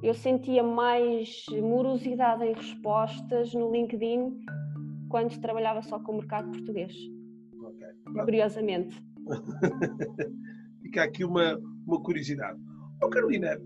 [0.03, 4.37] Eu sentia mais morosidade em respostas no LinkedIn
[5.09, 6.93] quando trabalhava só com o mercado português.
[7.63, 8.25] Okay.
[8.25, 9.01] Curiosamente.
[10.83, 11.57] Fica aqui uma,
[11.87, 12.59] uma curiosidade.
[13.03, 13.57] Oh, Carolina,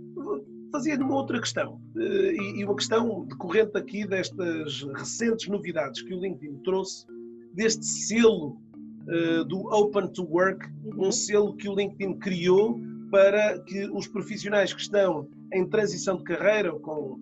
[0.70, 6.20] fazia-lhe uma outra questão, eh, e uma questão decorrente aqui destas recentes novidades que o
[6.20, 7.06] LinkedIn trouxe,
[7.54, 8.60] deste selo
[9.08, 12.80] uh, do Open to Work, um selo que o LinkedIn criou
[13.10, 17.20] para que os profissionais que estão em transição de carreira, ou com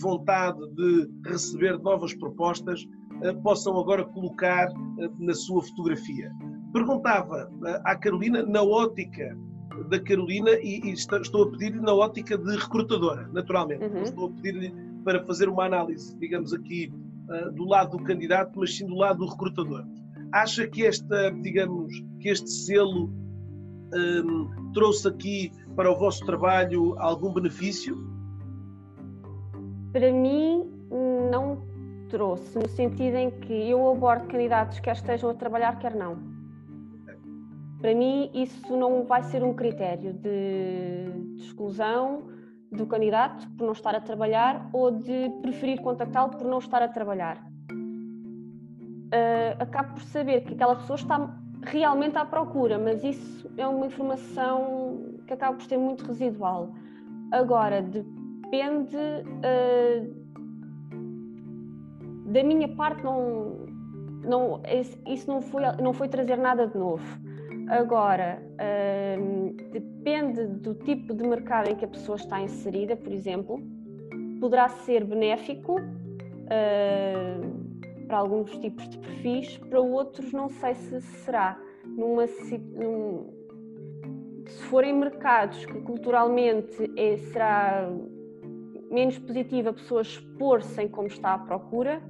[0.00, 4.68] vontade de receber novas propostas, uh, possam agora colocar
[5.18, 6.30] na sua fotografia.
[6.72, 7.50] Perguntava
[7.84, 9.36] à Carolina, na ótica
[9.88, 13.84] da Carolina e, estou a pedir-lhe na ótica de recrutadora, naturalmente.
[13.84, 14.02] Uhum.
[14.02, 14.72] Estou a pedir-lhe
[15.04, 16.92] para fazer uma análise, digamos aqui,
[17.54, 19.84] do lado do candidato, mas sim do lado do recrutador.
[20.34, 23.10] Acha que esta, digamos, que este selo
[23.94, 27.96] um, trouxe aqui para o vosso trabalho algum benefício?
[29.92, 30.68] Para mim,
[31.30, 31.64] não
[32.10, 36.34] trouxe, no sentido em que eu abordo candidatos quer estejam a trabalhar, quer não
[37.84, 41.04] para mim, isso não vai ser um critério de,
[41.36, 42.30] de exclusão
[42.72, 46.88] do candidato por não estar a trabalhar ou de preferir contactá-lo por não estar a
[46.88, 47.44] trabalhar.
[49.14, 53.86] Uh, acabo por saber que aquela pessoa está realmente à procura, mas isso é uma
[53.86, 56.74] informação que acaba por ser muito residual.
[57.30, 58.96] Agora, depende.
[58.96, 60.24] Uh,
[62.32, 63.66] da minha parte, não,
[64.24, 64.60] não,
[65.06, 67.04] isso não foi, não foi trazer nada de novo.
[67.68, 68.42] Agora,
[69.18, 73.62] hum, depende do tipo de mercado em que a pessoa está inserida, por exemplo,
[74.40, 77.73] poderá ser benéfico hum,
[78.14, 81.58] para alguns tipos de perfis, para outros não sei se será.
[81.84, 82.26] Numa,
[82.76, 83.28] num,
[84.46, 87.90] se forem mercados que culturalmente é, será
[88.88, 92.00] menos positivo a pessoa expor-se como está à procura,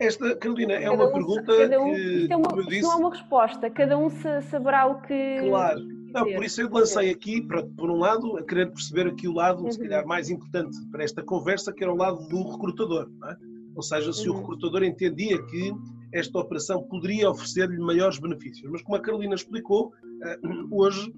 [0.00, 2.32] esta, Carolina, é cada uma um, pergunta um, que.
[2.32, 4.08] É uma, disse, não é uma resposta, cada um
[4.50, 5.40] saberá o que.
[5.46, 5.99] Claro.
[6.12, 9.64] Não, por isso eu lancei aqui, por um lado, a querer perceber aqui o lado,
[9.64, 9.70] uhum.
[9.70, 13.10] se calhar, mais importante para esta conversa, que era o lado do recrutador.
[13.26, 13.36] É?
[13.74, 14.36] Ou seja, se uhum.
[14.36, 15.72] o recrutador entendia que
[16.12, 18.68] esta operação poderia oferecer-lhe maiores benefícios.
[18.70, 19.92] Mas como a Carolina explicou,
[20.70, 21.12] hoje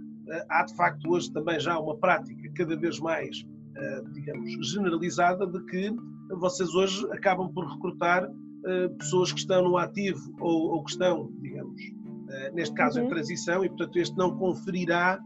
[0.49, 3.45] há de facto hoje também já uma prática cada vez mais,
[4.12, 5.90] digamos, generalizada de que
[6.36, 8.30] vocês hoje acabam por recrutar
[8.99, 11.80] pessoas que estão no ativo ou, ou que estão, digamos,
[12.53, 13.07] neste caso uhum.
[13.07, 15.20] em transição e portanto este não conferirá,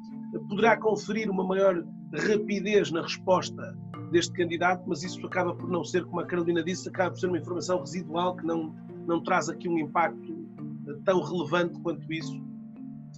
[0.48, 3.76] poderá conferir uma maior rapidez na resposta
[4.11, 7.26] deste candidato, mas isso acaba por não ser, como a Carolina disse, acaba por ser
[7.26, 8.74] uma informação residual que não,
[9.07, 10.46] não traz aqui um impacto
[11.04, 12.40] tão relevante quanto isso,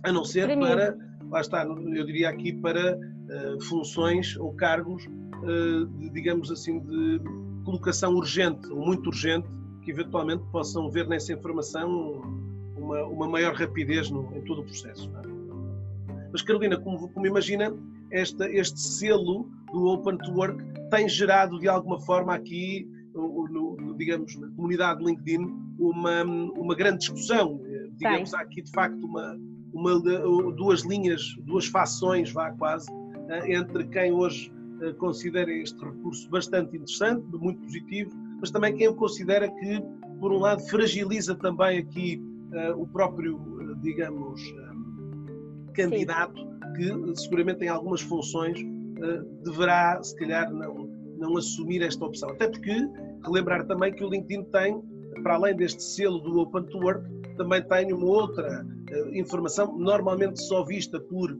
[0.02, 0.96] a não ser para,
[1.30, 7.20] lá está, eu diria aqui para uh, funções ou cargos, uh, de, digamos assim, de
[7.64, 9.48] colocação urgente ou muito urgente,
[9.82, 12.22] que eventualmente possam ver nessa informação
[12.88, 15.10] uma, uma maior rapidez no, em todo o processo.
[15.18, 16.28] É?
[16.32, 17.74] Mas, Carolina, como, como imagina,
[18.10, 23.94] esta, este selo do Open to Work tem gerado de alguma forma aqui, no, no,
[23.96, 25.46] digamos, na comunidade LinkedIn,
[25.78, 27.60] uma, uma grande discussão.
[27.96, 29.36] Digamos, há aqui de facto uma,
[29.72, 30.00] uma,
[30.52, 32.86] duas linhas, duas fações, vá quase,
[33.28, 38.86] eh, entre quem hoje eh, considera este recurso bastante interessante, muito positivo, mas também quem
[38.86, 39.82] o considera que,
[40.20, 42.22] por um lado, fragiliza também aqui
[42.76, 47.12] o próprio, uh, digamos, uh, candidato, Sim.
[47.12, 48.58] que seguramente em algumas funções
[49.44, 50.88] deverá, se calhar, não,
[51.18, 52.30] não assumir esta opção.
[52.30, 52.72] Até porque,
[53.24, 54.82] relembrar também que o LinkedIn tem,
[55.22, 58.66] para além deste selo do Open to Work, também tem uma outra
[59.12, 61.32] informação, normalmente só vista por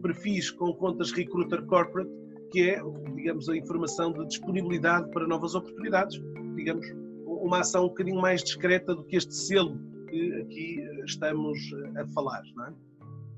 [0.00, 2.10] perfis com contas Recruiter Corporate,
[2.50, 2.82] que é,
[3.14, 6.18] digamos, a informação de disponibilidade para novas oportunidades,
[6.54, 6.86] digamos,
[7.26, 11.58] uma ação um bocadinho mais discreta do que este selo que aqui eh, estamos
[11.96, 12.72] a falar, não é?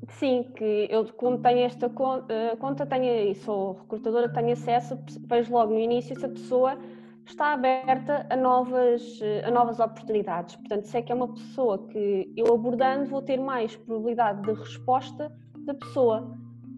[0.09, 5.75] Sim, que eu como tenho esta conta, tenho, e sou recrutadora, tenho acesso, vejo logo
[5.75, 6.79] no início se a pessoa
[7.27, 10.57] está aberta a novas, a novas oportunidades.
[10.57, 15.31] Portanto, sei que é uma pessoa que eu abordando vou ter mais probabilidade de resposta
[15.59, 16.35] da pessoa,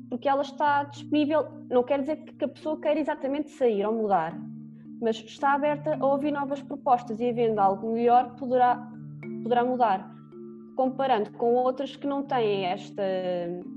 [0.09, 4.37] porque ela está disponível, não quer dizer que a pessoa queira exatamente sair ou mudar,
[5.01, 8.91] mas está aberta a ouvir novas propostas e havendo algo melhor poderá,
[9.43, 10.21] poderá mudar
[10.81, 13.03] comparando com outras que não têm esta,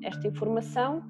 [0.01, 1.03] esta informação,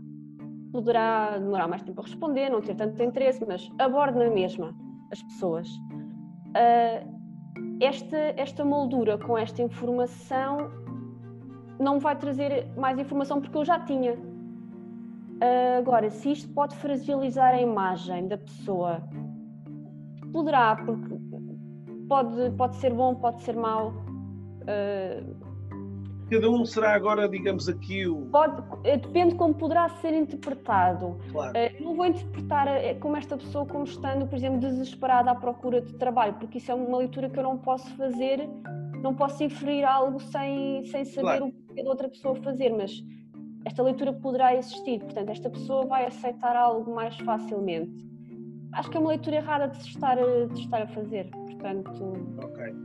[0.72, 4.74] poderá demorar mais tempo a responder, não ter tanto interesse, mas aborda na mesma
[5.12, 5.68] as pessoas.
[6.50, 7.24] Uh,
[7.80, 10.72] esta, esta moldura com esta informação
[11.80, 14.14] não vai trazer mais informação porque eu já tinha.
[14.14, 19.04] Uh, agora, se isto pode fragilizar a imagem da pessoa,
[20.32, 21.16] poderá, porque
[22.10, 24.03] pode, pode ser bom, pode ser mau.
[24.64, 25.54] Uh,
[26.34, 28.26] cada um será agora, digamos aqui, o.
[28.32, 31.18] Pode, eh, depende como poderá ser interpretado.
[31.32, 31.56] Claro.
[31.56, 35.82] Eh, não vou interpretar eh, como esta pessoa como estando, por exemplo, desesperada à procura
[35.82, 38.50] de trabalho, porque isso é uma leitura que eu não posso fazer,
[39.02, 41.46] não posso inferir algo sem, sem saber claro.
[41.48, 42.92] o que a outra pessoa fazer, mas
[43.66, 48.04] esta leitura poderá existir, portanto, esta pessoa vai aceitar algo mais facilmente.
[48.72, 52.14] Acho que é uma leitura errada de se estar, de se estar a fazer, portanto.
[52.44, 52.76] Ok,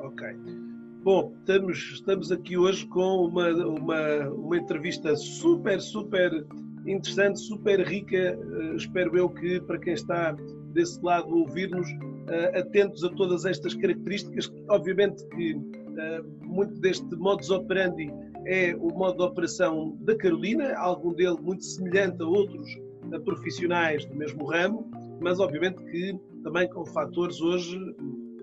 [0.00, 0.77] ok.
[1.02, 6.44] Bom, estamos, estamos aqui hoje com uma, uma, uma entrevista super, super
[6.86, 8.36] interessante, super rica.
[8.36, 10.32] Uh, espero eu que, para quem está
[10.72, 14.52] desse lado ouvir-nos, uh, atentos a todas estas características.
[14.68, 18.10] Obviamente que uh, muito deste modus operandi
[18.44, 22.68] é o modo de operação da Carolina, algum dele muito semelhante a outros
[23.24, 24.90] profissionais do mesmo ramo,
[25.20, 27.78] mas obviamente que também com fatores hoje,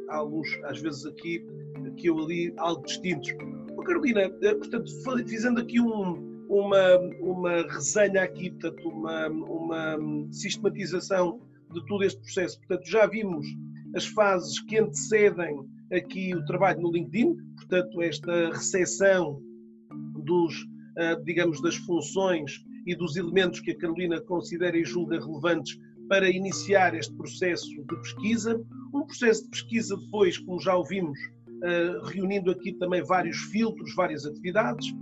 [0.10, 1.46] alguns às vezes aqui
[1.94, 3.32] que eu ali algo distintos.
[3.78, 9.98] Oh, Carolina, eh, portanto, fazendo aqui um, uma, uma resenha aqui, portanto, uma, uma
[10.32, 11.40] sistematização
[11.74, 12.60] de todo este processo.
[12.60, 13.46] Portanto, já vimos
[13.96, 19.42] as fases que antecedem aqui o trabalho no LinkedIn, portanto, esta recepção
[20.24, 20.54] dos,
[20.98, 25.78] eh, digamos, das funções e dos elementos que a Carolina considera e julga relevantes
[26.08, 28.62] para iniciar este processo de pesquisa.
[28.94, 31.18] Um processo de pesquisa depois, como já ouvimos,
[32.04, 34.94] reunindo aqui também vários filtros, várias atividades.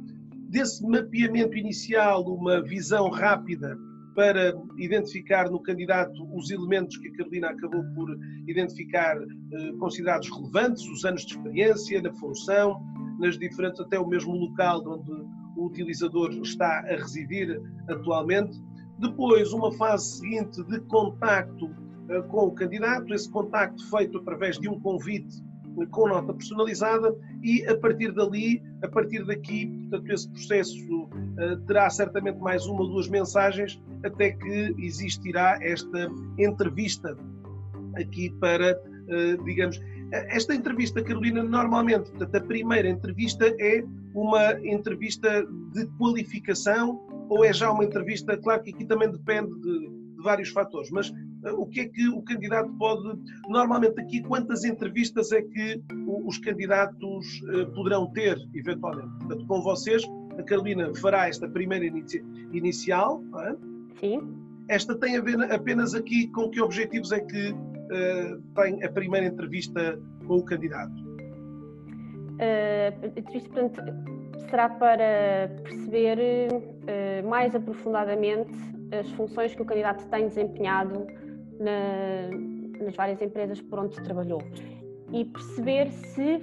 [0.49, 3.77] Desse mapeamento inicial, uma visão rápida
[4.15, 8.15] para identificar no candidato os elementos que a Carolina acabou por
[8.47, 12.79] identificar eh, considerados relevantes, os anos de experiência, na função,
[13.19, 15.11] nas diferentes, até o mesmo local onde
[15.57, 18.61] o utilizador está a residir atualmente.
[18.99, 21.69] Depois, uma fase seguinte de contacto
[22.09, 25.41] eh, com o candidato, esse contacto feito através de um convite
[25.91, 31.89] com nota personalizada e a partir dali, a partir daqui, portanto, esse processo uh, terá
[31.89, 37.17] certamente mais uma ou duas mensagens até que existirá esta entrevista
[37.95, 38.79] aqui para
[39.43, 39.79] digamos.
[40.11, 47.51] Esta entrevista, Carolina, normalmente, portanto, a primeira entrevista é uma entrevista de qualificação ou é
[47.51, 51.11] já uma entrevista, claro que aqui também depende de, de vários fatores, mas
[51.51, 53.19] o que é que o candidato pode.
[53.47, 55.81] Normalmente, aqui, quantas entrevistas é que
[56.25, 57.41] os candidatos
[57.75, 59.09] poderão ter, eventualmente?
[59.19, 60.03] Portanto, com vocês,
[60.37, 63.23] a Carolina fará esta primeira inici inicial.
[63.39, 63.55] É?
[63.99, 64.43] Sim.
[64.69, 69.27] Esta tem a ver apenas aqui com que objetivos é que uh, tem a primeira
[69.27, 70.93] entrevista com o candidato?
[72.33, 73.81] Uh, entrevista, portanto,
[74.49, 78.53] será para perceber uh, mais aprofundadamente
[78.97, 81.07] as funções que o candidato tem desempenhado
[81.59, 84.41] na, nas várias empresas por onde trabalhou
[85.11, 86.41] e perceber se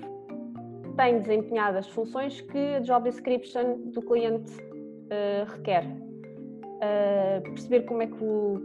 [0.96, 5.84] tem desempenhado as funções que a job description do cliente uh, requer.
[5.84, 8.60] Uh, perceber como é que o,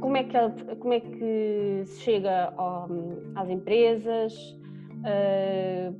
[0.00, 2.88] como é que, como é que se chega ao,
[3.36, 4.34] às empresas,
[5.00, 5.94] uh,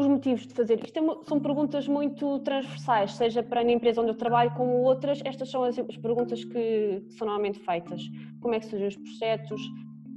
[0.00, 0.98] os motivos de fazer isto.
[0.98, 5.50] É são perguntas muito transversais, seja para a empresa onde eu trabalho como outras, estas
[5.50, 8.02] são as, as perguntas que, que, são normalmente feitas.
[8.40, 9.60] Como é que surgem os projetos,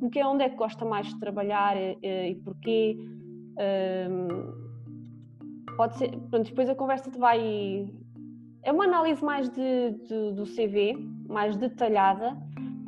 [0.01, 2.97] o que é, onde é que gosta mais de trabalhar e, e porquê.
[4.09, 4.63] Um,
[5.75, 7.87] pode ser, pronto, depois a conversa te vai.
[8.63, 10.95] É uma análise mais de, de, do CV,
[11.27, 12.37] mais detalhada,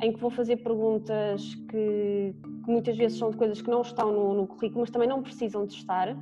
[0.02, 2.34] em que vou fazer perguntas que,
[2.64, 5.22] que, muitas vezes são de coisas que não estão no, no currículo, mas também não
[5.22, 6.16] precisam de estar.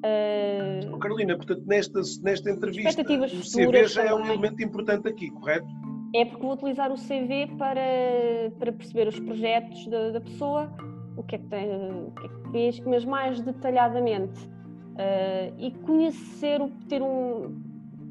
[0.00, 5.66] Uh, Carolina, portanto, nesta, nesta entrevista, o CV já é um elemento importante aqui, correto?
[6.14, 10.72] É porque vou utilizar o CV para, para perceber os projetos da, da pessoa,
[11.16, 14.40] o que, é que tem, o que é que fez, mas mais detalhadamente.
[14.46, 17.62] Uh, e conhecer, ter um.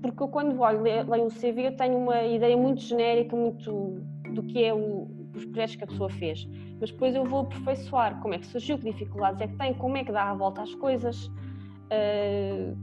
[0.01, 4.01] Porque eu, quando olho, leio o CV, eu tenho uma ideia muito genérica muito
[4.33, 6.47] do que é o, os projetos que a pessoa fez.
[6.79, 9.97] Mas depois eu vou aperfeiçoar como é que surgiu, que dificuldades é que tem, como
[9.97, 11.29] é que dá a volta às coisas.
[11.91, 12.77] Uh,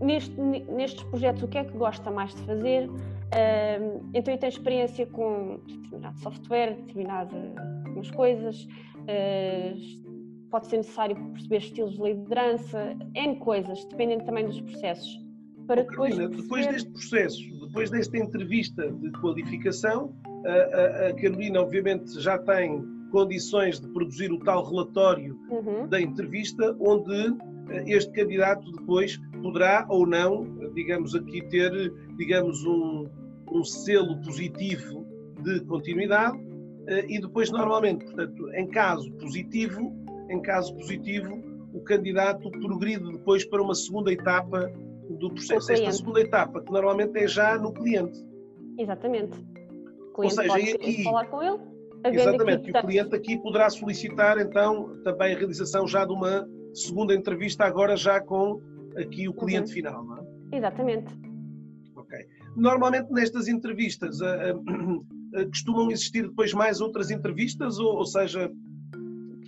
[0.00, 2.88] neste, nestes projetos, o que é que gosta mais de fazer?
[2.88, 8.64] Uh, então, eu tenho experiência com determinado software, determinadas coisas.
[8.64, 10.04] Uh,
[10.50, 15.18] pode ser necessário perceber estilos de liderança, N coisas, dependendo também dos processos.
[15.66, 20.14] Para depois, Carolina, depois deste processo, depois desta entrevista de qualificação,
[20.44, 22.84] a, a, a, Carolina obviamente já tem
[23.14, 25.86] condições de produzir o tal relatório uhum.
[25.86, 27.14] da entrevista, onde
[27.70, 30.44] eh, este candidato depois poderá ou não,
[30.74, 31.70] digamos aqui, ter,
[32.16, 33.06] digamos, um,
[33.52, 35.06] um selo positivo
[35.44, 36.36] de continuidade
[36.88, 39.94] eh, e depois normalmente, portanto, em caso positivo,
[40.28, 41.40] em caso positivo,
[41.72, 44.72] o candidato progride depois para uma segunda etapa
[45.20, 45.70] do processo.
[45.70, 48.18] Esta segunda etapa, que normalmente é já no cliente.
[48.76, 49.38] Exatamente.
[49.38, 51.73] O cliente Ou seja, pode aqui, falar com ele.
[52.04, 57.14] Exatamente, e o cliente aqui poderá solicitar então também a realização já de uma segunda
[57.14, 58.60] entrevista, agora já com
[58.96, 59.74] aqui o cliente uhum.
[59.74, 60.56] final, não é?
[60.56, 61.14] Exatamente.
[61.96, 62.18] Ok.
[62.56, 68.50] Normalmente nestas entrevistas uh, uh, costumam existir depois mais outras entrevistas, ou, ou seja,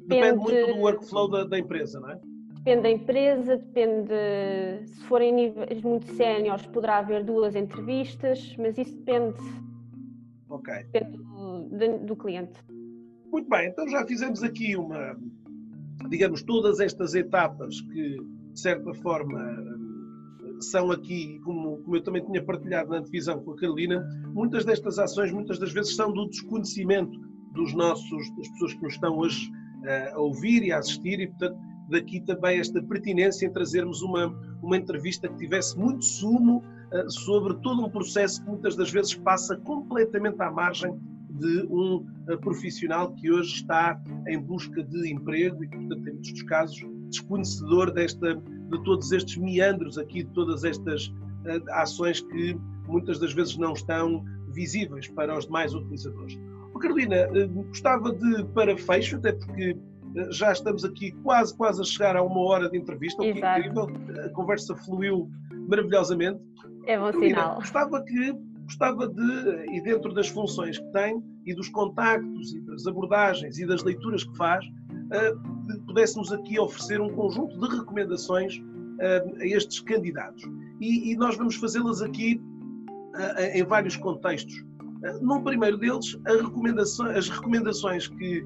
[0.06, 2.20] Depende, muito do workflow da, da, empresa, não é?
[2.54, 4.12] Depende da empresa, depende.
[4.86, 9.36] Se forem níveis muito séniores, poderá haver duas entrevistas, mas isso depende.
[10.56, 10.74] Ok.
[10.92, 12.58] Depende do, do cliente.
[13.30, 15.16] Muito bem, então já fizemos aqui uma.
[16.08, 18.16] Digamos, todas estas etapas que,
[18.52, 19.38] de certa forma,
[20.60, 24.98] são aqui, como, como, eu também tinha partilhado na divisão com a Carolina, muitas destas
[24.98, 27.18] ações, muitas das vezes, são do desconhecimento
[27.52, 29.50] dos nossos, das pessoas que nos estão hoje
[30.12, 31.58] a ouvir e a assistir, e portanto,
[31.90, 34.26] daqui também esta pertinência em trazermos uma,
[34.62, 36.62] uma entrevista que tivesse muito sumo
[37.08, 40.98] sobre todo um processo que muitas das vezes passa completamente à margem
[41.30, 46.32] de um uh, profissional que hoje está em busca de emprego e, portanto, em muitos
[46.32, 46.80] dos casos,
[47.10, 52.58] desconhecedor desta, de todos estes meandros aqui, de todas estas uh, ações que
[52.88, 56.38] muitas das vezes não estão visíveis para os demais utilizadores.
[56.78, 59.76] Carolina, eh, gostava de, para fecho, até porque
[60.16, 63.42] eh, já estamos aqui quase, quase a chegar a uma hora de entrevista, o que
[63.42, 63.88] é incrível,
[64.24, 65.30] a conversa fluiu
[65.68, 66.40] maravilhosamente.
[66.86, 67.54] É bom Carolina, sinal.
[67.56, 68.32] Gostava que,
[68.64, 73.66] gostava de, e dentro das funções que tem, e dos contactos, e das abordagens, e
[73.66, 79.80] das leituras que faz, uh, pudéssemos aqui oferecer um conjunto de recomendações uh, a estes
[79.80, 80.42] candidatos.
[80.80, 82.40] E, e nós vamos fazê-las aqui
[83.14, 84.64] uh, em vários contextos.
[85.20, 88.42] No primeiro deles, recomendação, as recomendações que,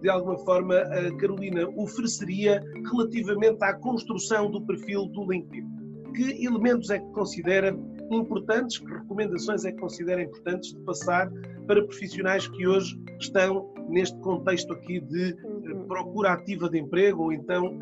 [0.00, 5.75] de alguma forma, a Carolina ofereceria relativamente à construção do perfil do LinkedIn.
[6.16, 7.76] Que elementos é que considera
[8.10, 11.30] importantes, que recomendações é que considera importantes de passar
[11.66, 15.86] para profissionais que hoje estão neste contexto aqui de eh, uhum.
[15.86, 17.78] procura ativa de emprego ou então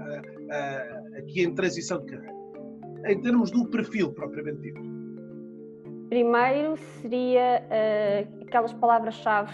[1.16, 2.34] aqui em transição de carreira?
[3.06, 4.80] Em termos do perfil propriamente dito.
[6.08, 9.52] Primeiro seria uh, aquelas palavras-chave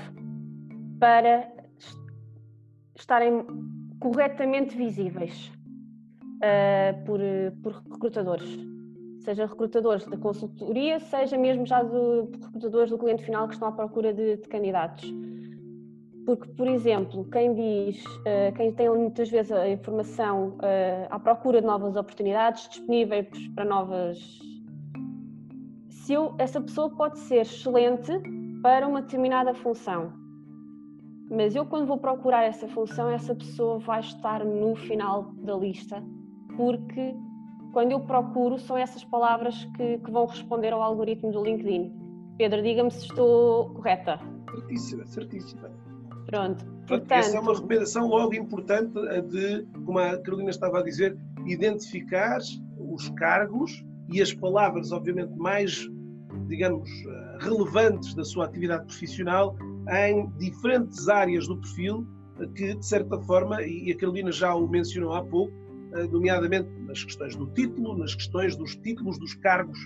[0.98, 1.50] para
[2.96, 3.44] estarem
[3.98, 5.52] corretamente visíveis
[6.40, 7.20] uh, por,
[7.62, 8.58] por recrutadores,
[9.20, 13.72] seja recrutadores da consultoria, seja mesmo já de recrutadores do cliente final que estão à
[13.72, 15.12] procura de, de candidatos.
[16.26, 21.60] Porque, por exemplo, quem diz, uh, quem tem muitas vezes a informação uh, à procura
[21.60, 24.18] de novas oportunidades disponíveis para novas.
[25.88, 28.12] Se eu, essa pessoa pode ser excelente
[28.62, 30.12] para uma determinada função,
[31.30, 36.02] mas eu, quando vou procurar essa função, essa pessoa vai estar no final da lista
[36.60, 37.16] porque
[37.72, 41.90] quando eu procuro são essas palavras que, que vão responder ao algoritmo do LinkedIn.
[42.36, 44.20] Pedro, diga-me se estou correta.
[44.50, 45.70] Certíssima, certíssima.
[46.26, 46.62] Pronto.
[46.86, 48.92] Portanto, essa é uma recomendação logo importante
[49.28, 52.40] de, como a Carolina estava a dizer, identificar
[52.78, 53.82] os cargos
[54.12, 55.88] e as palavras, obviamente, mais,
[56.46, 56.90] digamos,
[57.40, 59.56] relevantes da sua atividade profissional
[59.88, 62.06] em diferentes áreas do perfil
[62.54, 65.69] que, de certa forma, e a Carolina já o mencionou há pouco, eh,
[66.10, 69.78] nomeadamente nas questões do título, nas questões dos títulos dos cargos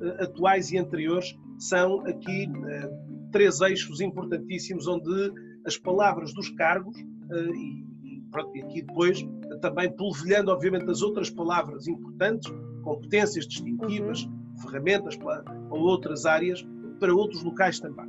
[0.00, 2.90] eh, atuais e anteriores, são aqui eh,
[3.30, 5.32] três eixos importantíssimos onde
[5.64, 9.24] as palavras dos cargos e, pronto, e aqui depois
[9.60, 12.52] também polvilhando obviamente as outras palavras importantes,
[12.82, 14.56] competências distintivas, uhum.
[14.60, 16.66] ferramentas para, ou outras áreas
[16.98, 18.06] para outros locais também.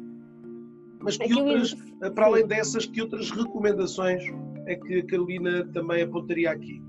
[0.99, 1.75] Mas que outras,
[2.15, 4.23] para além dessas, que outras recomendações
[4.65, 6.81] é que a Carolina também apontaria aqui?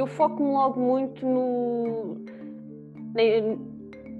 [0.00, 2.16] Eu foco-me logo muito no,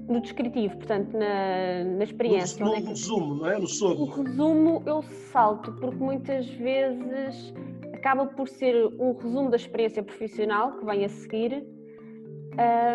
[0.08, 2.64] no descritivo, portanto, na, na experiência.
[2.64, 3.58] No, no é resumo, não é?
[3.58, 4.02] No sobre.
[4.02, 7.54] O resumo eu salto, porque muitas vezes
[7.94, 11.64] acaba por ser um resumo da experiência profissional que vem a seguir,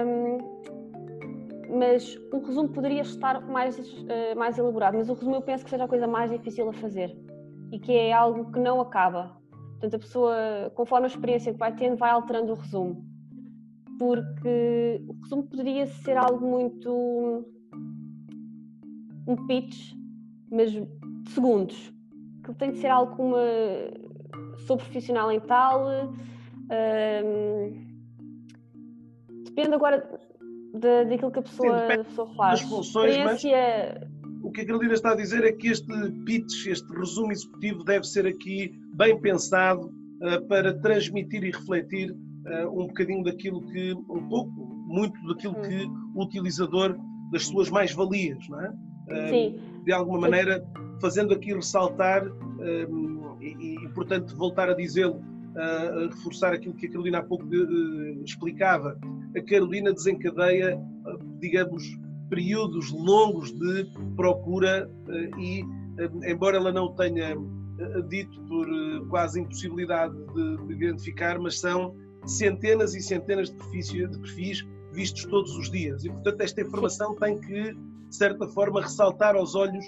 [0.08, 0.56] um,
[1.78, 5.70] mas o resumo poderia estar mais, uh, mais elaborado, mas o resumo eu penso que
[5.70, 7.16] seja a coisa mais difícil a fazer
[7.72, 9.36] e que é algo que não acaba.
[9.76, 13.06] Portanto, a pessoa, conforme a experiência que vai tendo, vai alterando o resumo.
[14.00, 17.46] Porque o resumo poderia ser algo muito.
[19.28, 19.94] um pitch,
[20.50, 20.88] mas de
[21.30, 21.94] segundos.
[22.44, 24.58] Que tem de ser algo como uma.
[24.66, 25.88] sou profissional em tal.
[29.46, 30.20] depende agora
[30.74, 32.62] de, daquilo que a pessoa, Sim, a pessoa faz.
[32.62, 34.08] Das funções, experiência...
[34.46, 35.88] o que a Carolina está a dizer é que este
[36.24, 42.70] pitch, este resumo executivo, deve ser aqui bem pensado uh, para transmitir e refletir uh,
[42.70, 44.52] um bocadinho daquilo que, um pouco,
[44.88, 46.12] muito daquilo que hum.
[46.14, 46.96] o utilizador,
[47.32, 48.70] das suas mais-valias, não é?
[48.70, 49.60] Uh, Sim.
[49.84, 50.64] De alguma maneira,
[51.02, 52.24] fazendo aqui ressaltar
[53.42, 55.22] e, e, portanto, voltar a dizê-lo,
[55.56, 58.98] a reforçar aquilo que a Carolina há pouco de, de, explicava.
[59.36, 60.80] A Carolina desencadeia,
[61.40, 61.84] digamos,
[62.36, 64.92] períodos longos de procura
[65.40, 65.64] e,
[66.28, 67.34] embora ela não tenha
[67.80, 73.56] eh, dito por eh, quase impossibilidade de, de, identificar, mas são centenas e centenas de
[73.56, 76.04] perfis, de perfis vistos todos os dias.
[76.04, 79.86] E, portanto, esta informação tem que, de certa forma, ressaltar aos olhos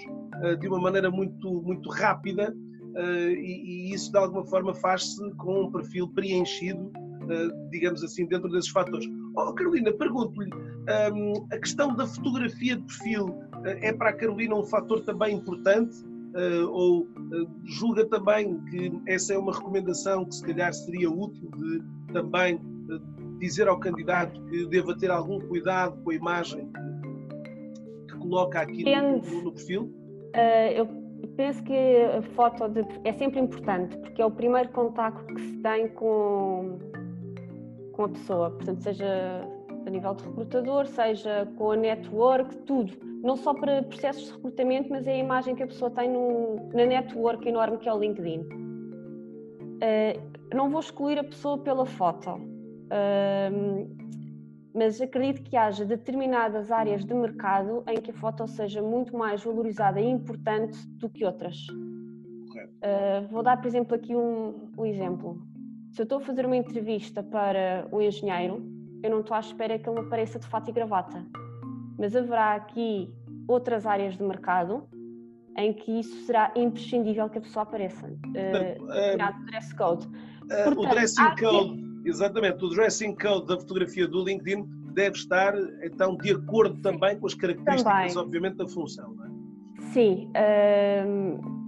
[0.60, 2.54] de uma maneira muito, muito rápida
[2.96, 6.92] e, isso, de alguma forma, faz-se com um perfil preenchido,
[7.70, 9.08] digamos assim, dentro desses fatores.
[9.40, 10.50] Oh, Carolina, pergunto-lhe,
[11.14, 15.96] um, a questão da fotografia de perfil é para a Carolina um fator também importante?
[16.34, 21.50] uh, ou uh, julga também que essa é uma recomendação que se calhar seria útil
[21.56, 21.82] de
[22.12, 28.18] também uh, dizer ao candidato que deva ter algum cuidado com a imagem que, que
[28.18, 29.94] coloca aqui no, no, no, perfil?
[30.74, 30.86] eu
[31.36, 35.56] penso que a foto de, é sempre importante porque é o primeiro contacto que se
[35.58, 36.78] tem com,
[37.98, 39.42] com a pessoa, portanto seja
[39.84, 44.88] a nível de recrutador, seja com a network, tudo não só para processos de recrutamento,
[44.88, 47.98] mas é a imagem que a pessoa tem no, na network enorme que é o
[47.98, 48.42] LinkedIn.
[49.80, 53.98] Uh, não vou excluir a pessoa pela foto, uh,
[54.72, 59.42] mas acredito que haja determinadas áreas de mercado em que a foto seja muito mais
[59.42, 61.56] valorizada e importante do que outras.
[61.68, 65.42] Uh, vou dar, por exemplo, aqui um, um exemplo.
[65.90, 68.62] Se eu estou a fazer uma entrevista para um engenheiro,
[69.02, 71.24] eu não estou à espera que ele apareça de fato e gravata
[71.98, 73.12] mas haverá aqui
[73.46, 74.84] outras áreas de mercado
[75.56, 78.06] em que isso será imprescindível que a pessoa apareça.
[78.06, 80.06] Uh, uh, dress code.
[80.06, 84.64] Uh, Portanto, o dressing code, Exatamente, o dressing code da fotografia do LinkedIn
[84.94, 88.16] deve estar então de acordo também com as características, também.
[88.16, 89.12] obviamente, da função.
[89.14, 89.28] Não é?
[89.92, 90.30] Sim,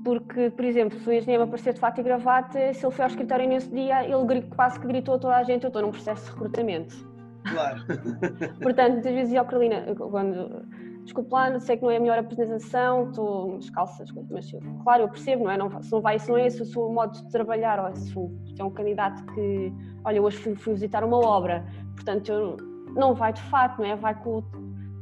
[0.04, 3.10] porque, por exemplo, se o engenheiro aparecer de fato e gravata, se ele foi ao
[3.10, 6.24] escritório nesse dia, ele quase que gritou a toda a gente: Eu estou num processo
[6.24, 7.08] de recrutamento.
[7.44, 7.80] Claro.
[8.62, 10.64] Portanto, muitas vezes dizia ao Carolina, quando
[11.04, 14.50] desculpe lá, sei que não é a melhor apresentação, estou descalça, mas
[14.82, 15.56] claro, eu percebo, não é?
[15.56, 18.14] Não, se não vai, se não é esse o seu modo de trabalhar, ou se
[18.58, 19.72] é um candidato que,
[20.04, 22.56] olha, hoje fui, fui visitar uma obra, portanto, eu,
[22.94, 23.96] não vai de fato, não é?
[23.96, 24.42] Vai com,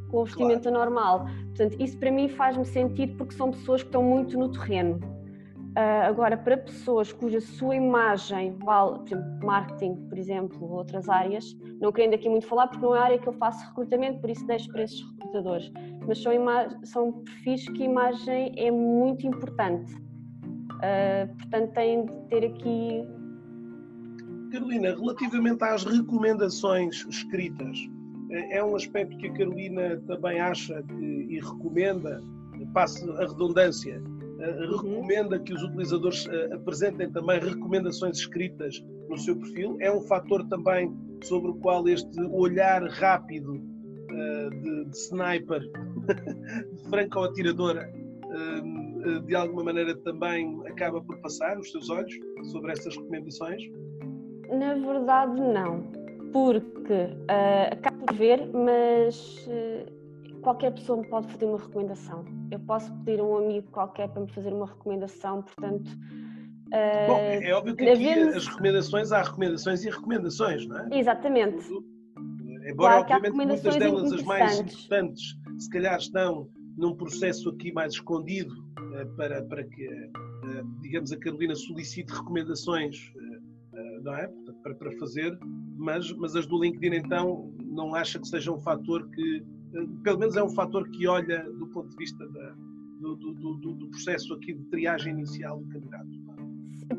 [0.08, 0.78] com o vestimento claro.
[0.78, 1.26] normal.
[1.48, 4.98] Portanto, isso para mim faz-me sentido porque são pessoas que estão muito no terreno.
[5.78, 11.08] Uh, agora, para pessoas cuja sua imagem vale, por exemplo, marketing, por exemplo, ou outras
[11.08, 14.20] áreas, não querendo aqui muito falar porque não é a área que eu faço recrutamento,
[14.20, 15.70] por isso deixo para esses recrutadores,
[16.04, 16.32] mas são,
[16.82, 19.94] são perfis que a imagem é muito importante.
[19.94, 23.08] Uh, portanto, têm de ter aqui.
[24.50, 27.78] Carolina, relativamente às recomendações escritas,
[28.30, 32.22] é, é um aspecto que a Carolina também acha que, e recomenda,
[32.72, 34.76] passe a redundância, uhum.
[34.76, 39.76] recomenda que os utilizadores uh, apresentem também recomendações escritas no seu perfil.
[39.80, 45.60] É um fator também sobre o qual este olhar rápido uh, de, de, sniper,
[46.74, 47.92] de franco-atiradora,
[48.24, 52.12] uh, de alguma maneira também acaba por passar nos seus olhos
[52.50, 53.62] sobre estas recomendações?
[54.50, 55.82] Na verdade, não,
[56.32, 59.48] porque uh, por ver, mas
[60.42, 62.24] qualquer pessoa me pode fazer uma recomendação.
[62.50, 65.90] Eu posso pedir a um amigo qualquer para me fazer uma recomendação, portanto.
[67.06, 68.36] Bom, é óbvio que aqui vez...
[68.36, 70.98] as recomendações, há recomendações e recomendações, não é?
[70.98, 71.66] Exatamente.
[72.70, 75.22] Embora, claro obviamente, muitas delas, as mais importantes,
[75.58, 80.10] se calhar estão num processo aqui mais escondido uh, para, para que,
[80.82, 83.12] digamos, a Carolina solicite recomendações,
[84.02, 84.30] não é?
[84.62, 85.36] Para, para fazer,
[85.76, 89.42] mas, mas as do LinkedIn, então, não acha que seja um fator que
[90.02, 92.54] pelo menos é um fator que olha do ponto de vista da,
[93.00, 96.08] do, do, do, do, processo aqui de triagem inicial do candidato.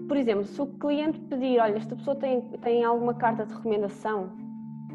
[0.07, 4.31] Por exemplo, se o cliente pedir, olha, esta pessoa tem, tem alguma carta de recomendação,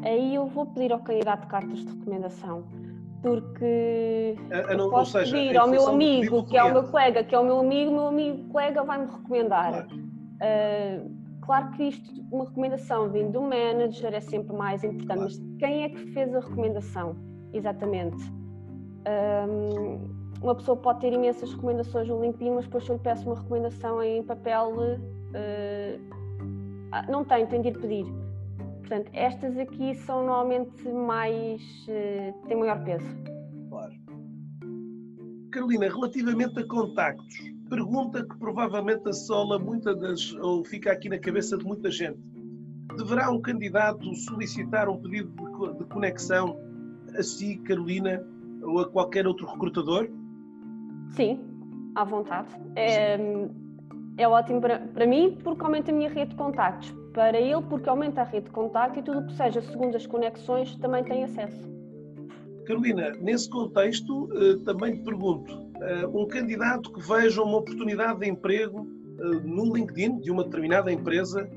[0.03, 2.65] aí eu vou pedir ao candidato cartas de recomendação.
[3.21, 7.23] Porque a, a não, posso seja, pedir ao meu amigo, que é o meu colega,
[7.23, 9.87] que é o meu amigo, meu amigo colega vai-me recomendar.
[9.87, 9.95] Claro.
[9.95, 11.14] Uh,
[11.45, 15.89] claro que isto, uma recomendação vindo do manager é sempre mais importante, mas quem é
[15.89, 17.15] que fez a recomendação?
[17.53, 18.17] Exatamente.
[19.47, 23.25] Um, uma pessoa pode ter imensas recomendações no LinkedIn, mas depois se eu lhe peço
[23.27, 25.99] uma recomendação em papel, uh,
[27.09, 28.05] não tem, tem de ir pedir.
[28.79, 31.61] Portanto, estas aqui são normalmente mais.
[31.87, 33.05] Uh, têm maior peso.
[33.69, 33.93] Claro.
[35.51, 40.33] Carolina, relativamente a contactos, pergunta que provavelmente assola muitas das.
[40.41, 42.19] ou fica aqui na cabeça de muita gente.
[42.97, 46.57] Deverá um candidato solicitar um pedido de, de conexão
[47.17, 48.23] a si, Carolina,
[48.63, 50.09] ou a qualquer outro recrutador?
[51.11, 51.39] Sim,
[51.95, 52.49] à vontade.
[52.75, 53.17] É,
[54.17, 56.93] é ótimo para, para mim porque aumenta a minha rede de contactos.
[57.13, 60.05] Para ele, porque aumenta a rede de contacto e tudo o que seja segundo as
[60.05, 61.73] conexões também tem acesso.
[62.65, 65.64] Carolina, nesse contexto, eh, também te pergunto:
[66.13, 68.87] um candidato que veja uma oportunidade de emprego
[69.19, 71.49] eh, no LinkedIn de uma determinada empresa,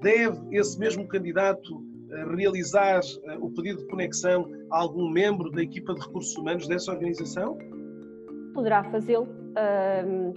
[0.00, 1.84] deve esse mesmo candidato
[2.36, 3.00] realizar
[3.40, 7.56] o pedido de conexão a algum membro da equipa de recursos humanos dessa organização?
[8.52, 9.28] Poderá fazê-lo.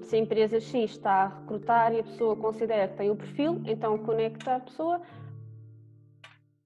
[0.03, 3.59] se a empresa X está a recrutar e a pessoa considera que tem o perfil,
[3.65, 5.01] então conecta a pessoa,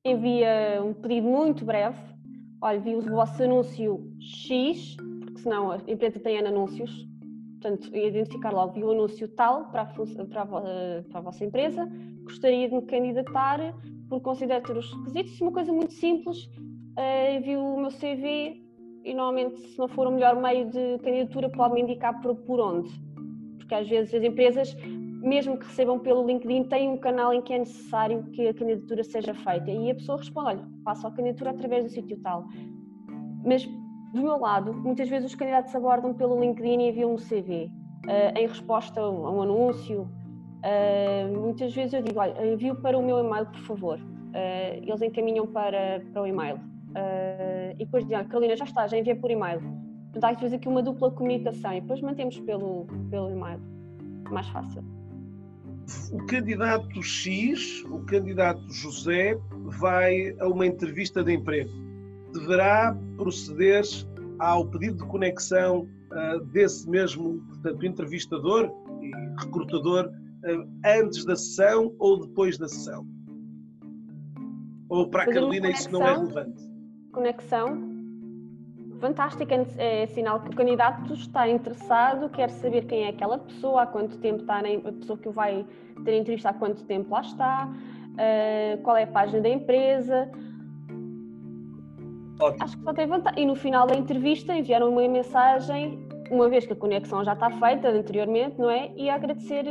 [0.03, 1.97] envia um pedido muito breve.
[2.61, 4.97] Olha, vi o vosso anúncio X,
[5.37, 7.07] porque senão a empresa tem anúncios,
[7.61, 11.87] portanto, identificar logo, o anúncio tal para a, para, a, para a vossa empresa,
[12.23, 13.59] gostaria de me candidatar
[14.09, 16.49] por considerar ter os requisitos, uma coisa muito simples,
[17.35, 18.63] envio o meu CV
[19.03, 22.89] e normalmente se não for o melhor meio de candidatura pode-me indicar por, por onde,
[23.57, 24.75] porque às vezes as empresas,
[25.21, 29.03] mesmo que recebam pelo LinkedIn, têm um canal em que é necessário que a candidatura
[29.03, 32.47] seja feita e a pessoa responde, olha, faço a candidatura através do sítio tal.
[33.45, 33.67] Mas
[34.13, 37.69] do meu lado, muitas vezes os candidatos abordam pelo LinkedIn e enviam um CV
[38.05, 40.09] uh, em resposta a um, anúncio
[40.57, 43.99] Uh, muitas vezes eu digo, olha, envio para o meu e-mail, por favor.
[43.99, 46.59] Uh, eles encaminham para, para o e-mail.
[47.75, 49.61] E depois dizem, Carolina, já está, já enviei por e-mail.
[50.11, 53.59] Portanto, que fazer aqui uma dupla comunicação e depois mantemos pelo, pelo e-mail.
[54.31, 54.83] Mais fácil.
[56.11, 59.37] O candidato X, o candidato José,
[59.79, 61.69] vai a uma entrevista de emprego.
[62.39, 63.83] Deverá proceder
[64.39, 68.71] ao pedido de conexão uh, desse mesmo portanto, entrevistador
[69.01, 69.11] e
[69.43, 70.11] recrutador
[70.43, 73.05] eh, antes da sessão ou depois da sessão?
[74.89, 76.63] Ou para a Carolina isso não é relevante?
[77.11, 77.97] Conexão
[78.99, 83.83] fantástica, é, é sinal que o candidato está interessado, quer saber quem é aquela pessoa,
[83.83, 85.65] há quanto tempo está, a pessoa que o vai
[86.03, 90.29] ter entrevista, há quanto tempo lá está, uh, qual é a página da empresa.
[92.39, 92.63] Ótimo.
[92.63, 93.43] Acho que só tem vantagem.
[93.43, 97.49] E no final da entrevista enviaram uma mensagem, uma vez que a conexão já está
[97.51, 98.91] feita anteriormente, não é?
[98.95, 99.65] E agradecer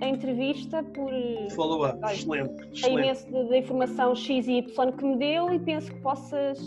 [0.00, 1.10] a entrevista por.
[1.54, 2.52] Follow-up, excelente.
[2.72, 2.84] excelente.
[2.84, 6.58] A imenso da informação X e Y que me deu e penso que possas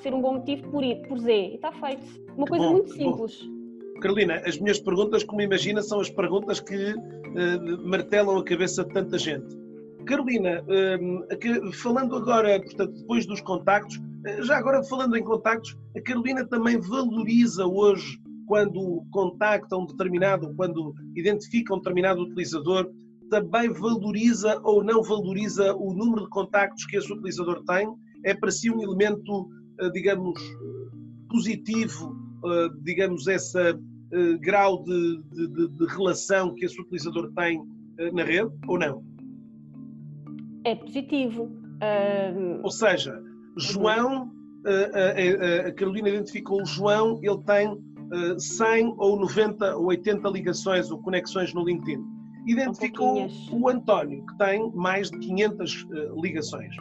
[0.00, 1.32] ser um bom motivo por, ir, por Z.
[1.32, 2.04] E está feito.
[2.36, 3.42] Uma coisa bom, muito simples.
[3.42, 4.00] Bom.
[4.00, 8.92] Carolina, as minhas perguntas, como imagina, são as perguntas que uh, martelam a cabeça de
[8.92, 9.65] tanta gente.
[10.06, 16.00] Carolina, uh, falando agora, portanto, depois dos contactos, uh, já agora falando em contactos, a
[16.00, 22.90] Carolina também valoriza hoje quando contacta um determinado, quando identifica um determinado utilizador,
[23.28, 27.88] também valoriza ou não valoriza o número de contactos que esse utilizador tem?
[28.24, 29.48] É para si um elemento
[29.78, 30.40] eh, digamos,
[31.28, 37.62] positivo, eh, digamos, esse eh, grau de, de, de relação que esse utilizador tem
[38.12, 39.02] na rede ou não?
[40.66, 41.44] É positivo.
[41.44, 42.60] Uh...
[42.64, 43.22] Ou seja,
[43.56, 44.32] João,
[44.66, 47.80] a, a, Carolina identificou o João, ele tem
[48.36, 52.02] 100 ou 90 ou 80 ligações ou conexões no LinkedIn.
[52.48, 55.86] Identificou o António, que tem mais de 500
[56.20, 56.74] ligações.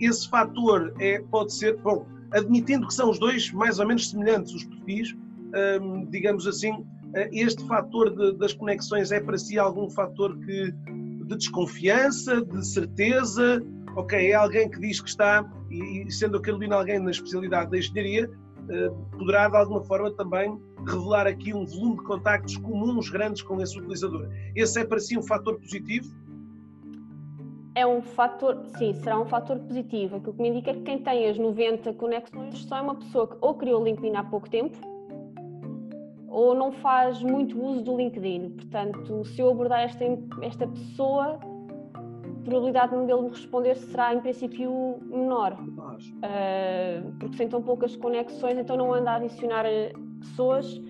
[0.00, 4.54] Esse fator é, pode ser, bom, admitindo que são os dois mais ou menos semelhantes,
[4.54, 5.16] os perfis,
[6.10, 10.74] digamos assim, eh, este fator de, das conexões é para si algum fator que,
[11.28, 13.62] de desconfiança, de certeza?
[13.96, 17.78] Ok, é alguém que diz que está, e sendo a Carolina alguém na especialidade da
[17.78, 18.30] engenharia,
[18.70, 23.60] eh, poderá de alguma forma também revelar aqui um volume de contactos comuns grandes com
[23.60, 24.28] esse utilizador.
[24.54, 26.08] Esse é para si um fator positivo?
[27.74, 30.16] é um fator, sim, será um fator positivo.
[30.16, 33.28] Aquilo que me indica é que quem tem as 90 conexões só é uma pessoa
[33.28, 34.76] que ou criou o LinkedIn há pouco tempo
[36.28, 38.50] ou não faz muito uso do LinkedIn.
[38.50, 40.04] Portanto, se eu abordar esta,
[40.42, 41.38] esta pessoa,
[41.94, 45.52] a probabilidade de ele me responder será, em princípio, menor.
[45.54, 50.80] Uh, porque sem tão poucas conexões, então não anda a adicionar eh, pessoas.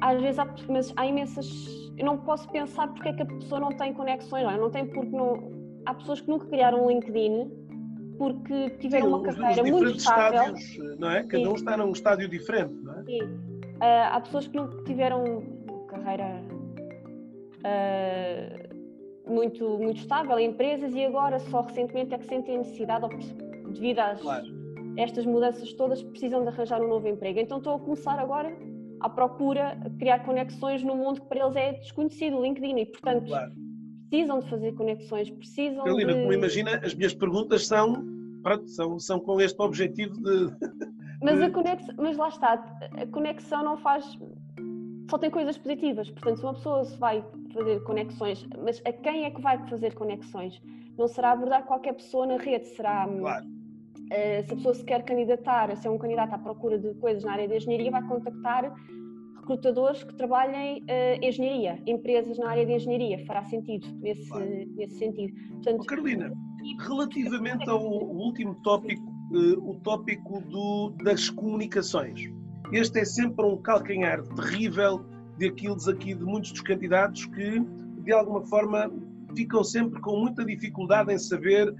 [0.00, 3.60] Às vezes há, mas há imensas eu não posso pensar porque é que a pessoa
[3.60, 5.52] não tem conexões, não, não tem porque não.
[5.84, 7.50] Há pessoas que nunca criaram um LinkedIn
[8.18, 10.54] porque tiveram Sim, uma carreira muito estável.
[10.54, 11.22] Estádios, não é?
[11.24, 11.48] Cada Sim.
[11.48, 13.04] um está num estádio diferente, não é?
[13.04, 13.51] Sim.
[13.82, 15.42] Uh, há pessoas que nunca tiveram
[15.88, 16.40] carreira
[17.66, 23.06] uh, muito, muito estável em empresas e agora só recentemente é que sentem necessidade,
[23.72, 24.46] devido às claro.
[24.96, 27.38] estas mudanças todas, precisam de arranjar um novo emprego.
[27.40, 28.56] Então estou a começar agora
[29.00, 32.86] à procura, de criar conexões no mundo que para eles é desconhecido, o LinkedIn, e
[32.86, 33.52] portanto claro.
[34.08, 36.20] precisam de fazer conexões, precisam Carolina, de...
[36.20, 38.04] como imagina, as minhas perguntas são,
[38.44, 40.52] pronto, são, são com este objetivo de...
[41.22, 42.52] Mas, a conexão, mas lá está,
[43.00, 44.18] a conexão não faz...
[45.10, 49.24] Só tem coisas positivas, portanto se uma pessoa se vai fazer conexões, mas a quem
[49.24, 50.60] é que vai fazer conexões?
[50.96, 53.06] Não será abordar qualquer pessoa na rede, será...
[53.06, 53.46] Claro.
[53.46, 57.24] Uh, se a pessoa se quer candidatar, se é um candidato à procura de coisas
[57.24, 58.74] na área de engenharia, vai contactar
[59.42, 64.46] recrutadores que trabalhem uh, engenharia, empresas na área de engenharia, fará sentido nesse, claro.
[64.76, 65.34] nesse sentido.
[65.54, 66.32] Portanto, oh, Carolina,
[66.78, 72.30] relativamente ao último tópico, o tópico do, das comunicações,
[72.72, 75.04] este é sempre um calcanhar terrível
[75.38, 77.60] de aqui de muitos dos candidatos que,
[78.04, 78.90] de alguma forma,
[79.34, 81.74] ficam sempre com muita dificuldade em saber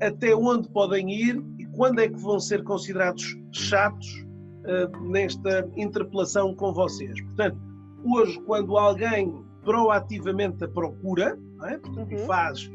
[0.00, 4.26] até onde podem ir e quando é que vão ser considerados chatos
[4.64, 7.20] uh, nesta interpelação com vocês.
[7.22, 7.58] Portanto,
[8.04, 11.78] hoje, quando alguém proativamente a procura, é?
[11.78, 12.26] Portanto, uhum.
[12.26, 12.70] faz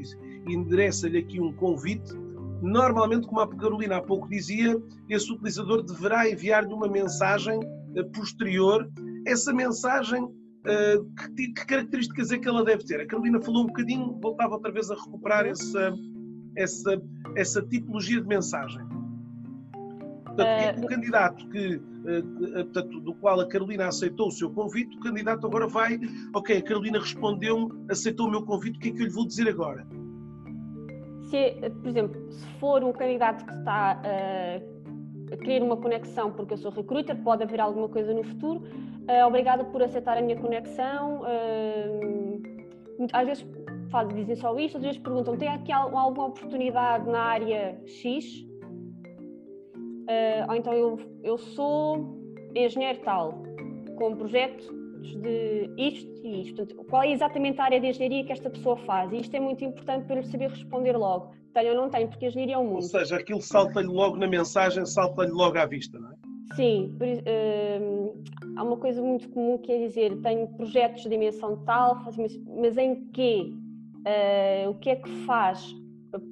[0.48, 2.12] e endereça-lhe aqui um convite,
[2.62, 8.90] normalmente, como a Carolina há pouco dizia, esse utilizador deverá enviar-lhe uma mensagem uh, posterior.
[9.26, 11.06] Essa mensagem, uh,
[11.36, 13.02] que, que, características é que ela deve ter?
[13.02, 15.94] A Carolina falou um bocadinho, voltava outra vez a recuperar essa,
[16.56, 17.02] essa,
[17.36, 18.86] essa tipologia de mensagem.
[20.26, 21.82] Portanto, uh, o candidato que,
[22.64, 26.00] portanto, do qual a Carolina aceitou o seu convite, o candidato agora vai,
[26.34, 29.28] ok, a Carolina respondeu-me, aceitou o meu convite, o que é que eu lhe vou
[29.28, 29.86] dizer agora?
[31.30, 31.52] Se,
[31.82, 36.58] por exemplo, se for um candidato que está uh, a querer uma conexão porque eu
[36.58, 41.22] sou recruiter, pode haver alguma coisa no futuro, uh, obrigada por aceitar a minha conexão.
[43.14, 43.46] às vezes
[44.16, 48.50] dizem só isto, às vezes perguntam, tem aqui alguma oportunidade na área X?
[50.10, 52.18] uh, ou então eu, eu sou
[52.56, 53.44] engenheiro tal,
[53.96, 54.16] com
[55.02, 56.66] de isto e isto.
[56.90, 59.12] Qual é exatamente a área de engenharia que esta pessoa faz?
[59.12, 61.34] E isto é muito importante para eu saber responder logo.
[61.54, 62.76] tenho ou não tenho, porque a engenharia é um mundo.
[62.76, 66.16] Ou seja, aquilo salta-lhe logo na mensagem, salta-lhe logo à vista, não é?
[66.56, 68.24] Sim, uh,
[68.56, 72.04] há uma coisa muito comum que é dizer tenho projetos de dimensão tal,
[72.60, 73.54] mas em quê?
[74.00, 75.76] Uh, o que é que faz?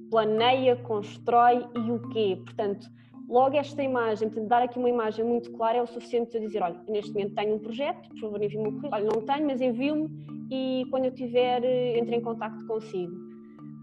[0.09, 2.41] Planeia, constrói e o quê?
[2.43, 2.87] Portanto,
[3.27, 6.61] logo esta imagem, portanto, dar aqui uma imagem muito clara é o suficiente para dizer,
[6.61, 9.61] olha, neste momento tenho um projeto, por favor envie-me um currículo, olha, não tenho, mas
[9.61, 10.07] envio-me
[10.49, 13.13] e quando eu tiver, eh, entre em contato consigo.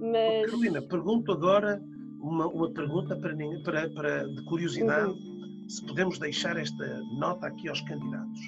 [0.00, 0.46] Mas...
[0.50, 1.82] Carolina, pergunto agora
[2.20, 5.10] uma, uma pergunta para, para, para, de curiosidade.
[5.10, 5.34] Uhum
[5.68, 8.40] se podemos deixar esta nota aqui aos candidatos.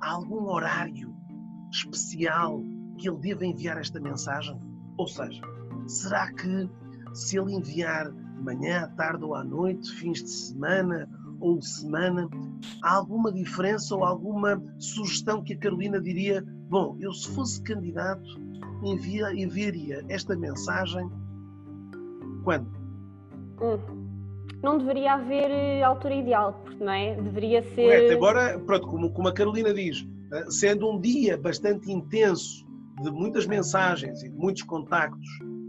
[0.00, 1.14] Há algum horário
[1.70, 2.62] especial
[2.98, 4.58] que ele deva enviar esta mensagem?
[4.96, 5.42] Ou seja,
[5.86, 6.68] será que
[7.12, 8.10] se ele enviar
[8.42, 11.08] manhã, à tarde ou à noite, fins de semana
[11.40, 12.28] ou semana,
[12.82, 16.44] há alguma diferença ou alguma sugestão que a Carolina diria?
[16.68, 18.22] Bom, eu se fosse candidato,
[18.84, 21.10] envia, enviaria esta mensagem
[22.44, 22.70] quando?
[23.60, 24.02] Hum
[24.62, 27.14] não deveria haver eh, altura ideal, porque não é?
[27.16, 27.84] Deveria ser.
[27.84, 32.64] Correto, embora, pronto, como, como a Carolina diz, eh, sendo um dia bastante intenso
[33.02, 35.26] de muitas mensagens e de muitos contactos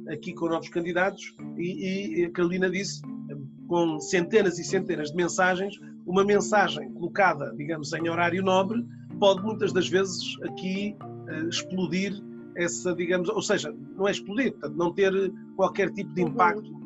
[0.10, 3.36] aqui com novos candidatos, e, e a Carolina disse, eh,
[3.68, 8.86] com centenas e centenas de mensagens, uma mensagem colocada, digamos, em horário nobre,
[9.20, 12.14] pode muitas das vezes aqui uh, explodir
[12.58, 16.30] essa, digamos, ou seja, não é explodir, portanto, não ter qualquer tipo de uhum.
[16.30, 16.84] impacto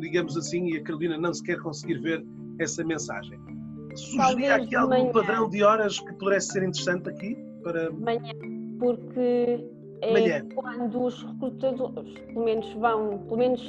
[0.00, 2.24] digamos assim, e a Carolina não se quer conseguir ver
[2.58, 3.38] essa mensagem.
[3.94, 5.12] Sugeria aqui algum manhã.
[5.12, 7.90] padrão de horas que pudesse ser interessante aqui para.
[7.90, 8.32] Manhã,
[8.78, 9.64] porque
[10.02, 13.62] é quando os recrutadores, pelo menos vão, pelo menos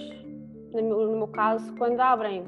[0.74, 2.44] no meu, caso, quando abrem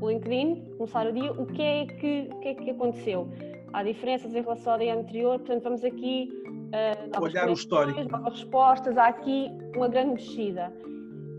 [0.00, 3.28] o LinkedIn, começar o dia, o que é que, o que, é que aconteceu?
[3.72, 8.02] Há diferenças em relação ao dia anterior, portanto vamos aqui uh, olhar o histórico.
[8.02, 10.72] Novas respostas, há aqui uma grande mexida.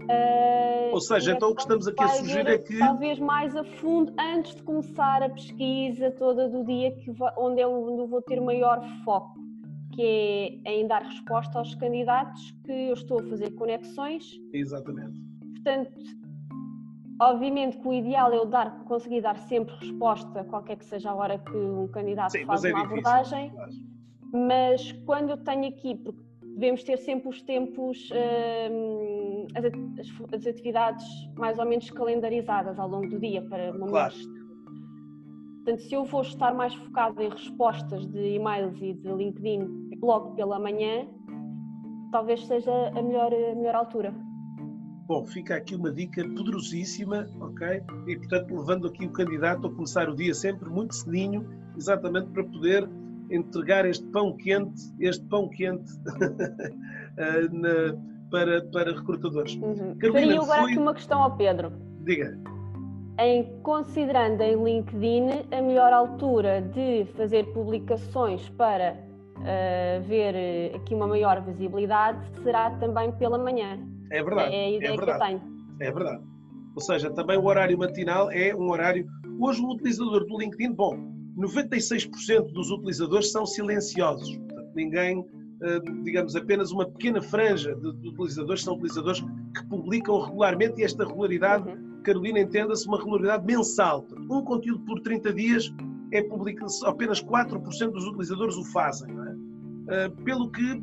[0.05, 2.77] Uh, Ou seja, então o que estamos aqui a sugerir é que.
[2.77, 7.71] Talvez mais a fundo, antes de começar a pesquisa toda do dia, que onde, eu,
[7.71, 9.39] onde eu vou ter maior foco,
[9.95, 14.39] que é em dar resposta aos candidatos que eu estou a fazer conexões.
[14.53, 15.19] Exatamente.
[15.53, 15.91] Portanto,
[17.21, 21.15] obviamente que o ideal é eu dar, conseguir dar sempre resposta, qualquer que seja a
[21.15, 23.53] hora que um candidato Sim, faz é uma difícil, abordagem.
[24.33, 28.09] Mas quando eu tenho aqui, porque devemos ter sempre os tempos.
[28.11, 31.05] Hum, as, atividades
[31.37, 34.15] mais ou menos calendarizadas ao longo do dia para uma claro.
[35.65, 40.35] Portanto, se eu vou estar mais focado em respostas de e-mails e de LinkedIn logo
[40.35, 41.07] pela manhã,
[42.11, 44.13] talvez seja a melhor, a melhor altura.
[45.07, 47.83] Bom, fica aqui uma dica poderosíssima, ok?
[48.07, 52.43] E portanto, levando aqui o candidato a começar o dia sempre muito cedinho, exatamente para
[52.43, 52.89] poder
[53.29, 55.91] entregar este pão quente, este pão quente
[57.17, 57.95] eh, na,
[58.31, 59.55] para, para recrutadores.
[59.55, 59.95] Uhum.
[59.97, 60.71] Carolina, agora foi...
[60.71, 61.71] aqui uma questão ao Pedro.
[62.03, 62.39] Diga.
[63.19, 69.04] Em, considerando em LinkedIn a melhor altura de fazer publicações para
[69.37, 73.79] uh, ver eh, aqui uma maior visibilidade será também pela manhã.
[74.11, 74.55] É verdade.
[74.55, 75.41] É a ideia é que eu tenho.
[75.79, 76.23] É verdade.
[76.75, 79.05] Ou seja, também o horário matinal é um horário.
[79.39, 80.97] Hoje, o utilizador do LinkedIn, bom,
[81.37, 84.37] 96% dos utilizadores são silenciosos.
[84.37, 85.25] Portanto, ninguém
[85.61, 90.83] eh, digamos, apenas uma pequena franja de, de, utilizadores são utilizadores que publicam regularmente e
[90.83, 92.01] esta regularidade, uhum.
[92.03, 94.05] Carolina, entenda-se uma regularidade mensal.
[94.29, 95.73] Um conteúdo por 30 dias
[96.11, 99.09] é publicado, apenas 4% dos utilizadores o fazem.
[99.09, 100.07] É?
[100.07, 100.81] Uh, pelo que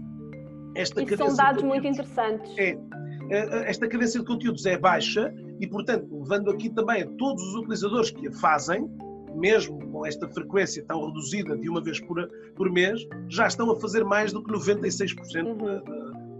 [0.74, 2.52] esta Isso são dados muito interessantes.
[2.56, 7.42] É, uh, esta cadência de conteúdos é baixa e, portanto, levando aqui também a todos
[7.42, 8.88] os utilizadores que a fazem,
[9.34, 13.76] mesmo com esta frequência tão reduzida de uma vez por, por mês, já estão a
[13.76, 15.56] fazer mais do que 96% uhum.
[15.56, 15.80] da,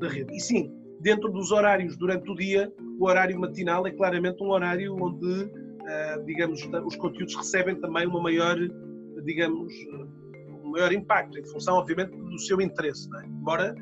[0.01, 0.35] da, rede.
[0.35, 4.95] E sim, dentro dos horários durante o dia, o horário matinal é claramente um horário
[5.01, 5.51] onde,
[6.25, 8.57] digamos, os conteúdos recebem também uma maior,
[9.25, 9.73] digamos,
[10.65, 13.09] um maior impacto, em função, obviamente, do seu interesse.
[13.17, 13.27] É?
[13.27, 13.75] Embora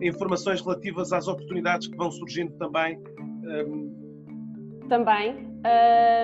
[0.02, 3.00] informações relativas às oportunidades que vão surgindo também.
[3.44, 3.96] Um...
[4.88, 5.46] Também.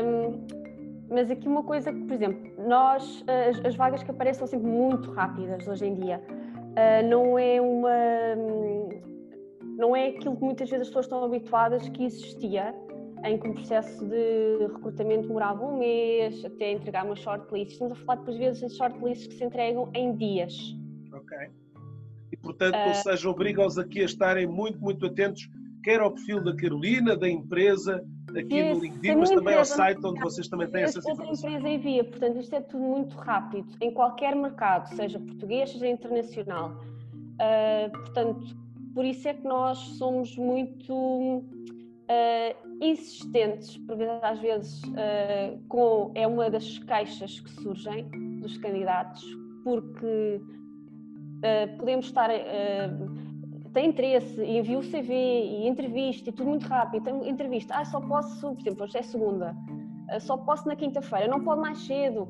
[0.02, 0.63] Um,
[1.08, 4.66] mas aqui uma coisa que, por exemplo, nós, as, as, vagas que aparecem são sempre
[4.66, 6.20] muito rápidas hoje em dia.
[6.28, 7.90] Uh, não é uma.
[9.76, 12.74] Não é aquilo que muitas vezes as pessoas estão habituadas que existia,
[13.24, 17.72] em que o processo de recrutamento demorava um mês até entregar uma shortlist.
[17.72, 20.54] Estamos a falar depois vezes de shortlists que se entregam em dias.
[21.12, 21.36] Ok.
[22.32, 25.48] E portanto, uh, ou seja, obriga-os aqui a estarem muito, muito atentos,
[25.84, 30.20] quer ao perfil da Carolina, da empresa, aqui no LinkedIn, mas também ao site onde
[30.20, 31.50] vocês também têm acesso a informação.
[31.50, 36.70] empresa envia, portanto, isto é tudo muito rápido, em qualquer mercado, seja português, seja internacional.
[37.34, 38.56] Uh, portanto,
[38.94, 41.44] por isso é que nós somos muito uh,
[42.80, 48.08] insistentes, porque às vezes uh, com, é uma das queixas que surgem
[48.40, 49.22] dos candidatos,
[49.62, 50.40] porque
[51.76, 52.30] podemos estar
[53.74, 57.84] tem interesse e envia o CV e entrevista e tudo muito rápido, tem entrevista, ah,
[57.84, 59.54] só posso, por exemplo, hoje é segunda,
[60.08, 62.28] ah, só posso na quinta-feira, não pode mais cedo.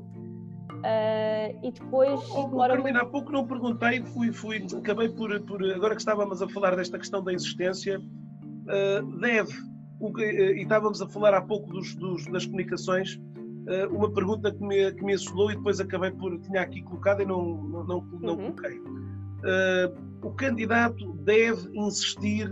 [0.75, 2.19] Uh, e depois.
[2.29, 5.63] Oh, oh, Carolina, há pouco não perguntei, fui, fui, acabei por, por.
[5.71, 9.51] Agora que estávamos a falar desta questão da existência, uh, deve,
[9.99, 14.63] o, e estávamos a falar há pouco dos, dos, das comunicações, uh, uma pergunta que
[14.63, 16.39] me, que me assolou e depois acabei por.
[16.41, 18.51] tinha aqui colocado e não, não, não, não uhum.
[18.51, 18.77] coloquei.
[18.77, 22.51] Uh, o candidato deve insistir,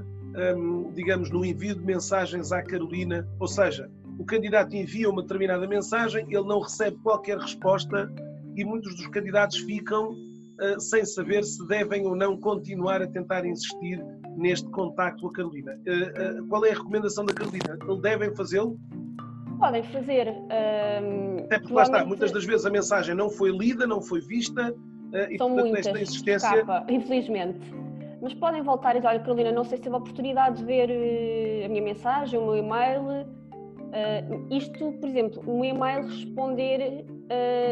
[0.56, 3.90] um, digamos, no envio de mensagens à Carolina, ou seja,
[4.20, 8.14] o candidato envia uma determinada mensagem, ele não recebe qualquer resposta
[8.56, 13.44] e muitos dos candidatos ficam uh, sem saber se devem ou não continuar a tentar
[13.44, 14.00] insistir
[14.38, 15.72] neste contacto com a Carolina.
[15.88, 17.76] Uh, uh, qual é a recomendação da Carolina?
[18.04, 18.80] Devem fazê-lo?
[19.58, 20.28] Podem fazer.
[20.30, 24.22] Um, Até porque lá está, muitas das vezes a mensagem não foi lida, não foi
[24.22, 24.76] vista,
[25.14, 27.72] Uh, São portanto, muitas, escapa, infelizmente.
[28.20, 30.90] Mas podem voltar e dizer, olha Carolina, não sei se teve a oportunidade de ver
[30.90, 33.04] uh, a minha mensagem, o meu e-mail.
[33.04, 37.06] Uh, isto, por exemplo, um e-mail responder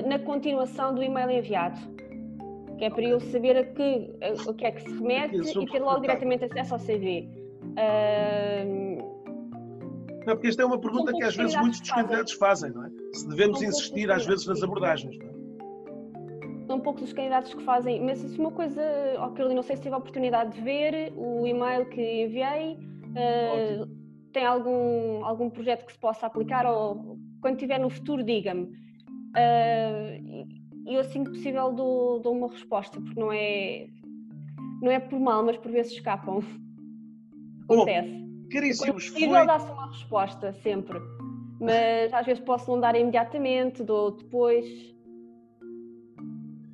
[0.08, 1.80] na continuação do e-mail enviado.
[2.78, 5.80] Que é para eu saber a que, a, que é que se remete e ter
[5.80, 7.30] logo diretamente acesso ao CV.
[10.26, 12.90] Não, porque esta é uma pergunta que às vezes muitos dos candidatos fazem, não é?
[13.14, 15.31] Se devemos insistir às vezes nas abordagens, não é?
[16.72, 18.82] São poucos os candidatos que fazem, mas se uma coisa,
[19.18, 22.78] ok, não sei se tive a oportunidade de ver o e-mail que enviei,
[23.12, 23.86] uh,
[24.32, 28.64] tem algum, algum projeto que se possa aplicar ou quando tiver no futuro diga-me.
[28.64, 30.48] Uh,
[30.86, 33.88] e eu assim que possível dou, dou uma resposta, porque não é,
[34.82, 36.42] não é por mal, mas por vezes escapam.
[37.66, 38.10] Acontece.
[38.10, 39.28] Bom, caríssimos, foi...
[39.28, 41.00] dá-se uma resposta, sempre.
[41.60, 44.66] Mas às vezes posso não dar imediatamente, dou depois.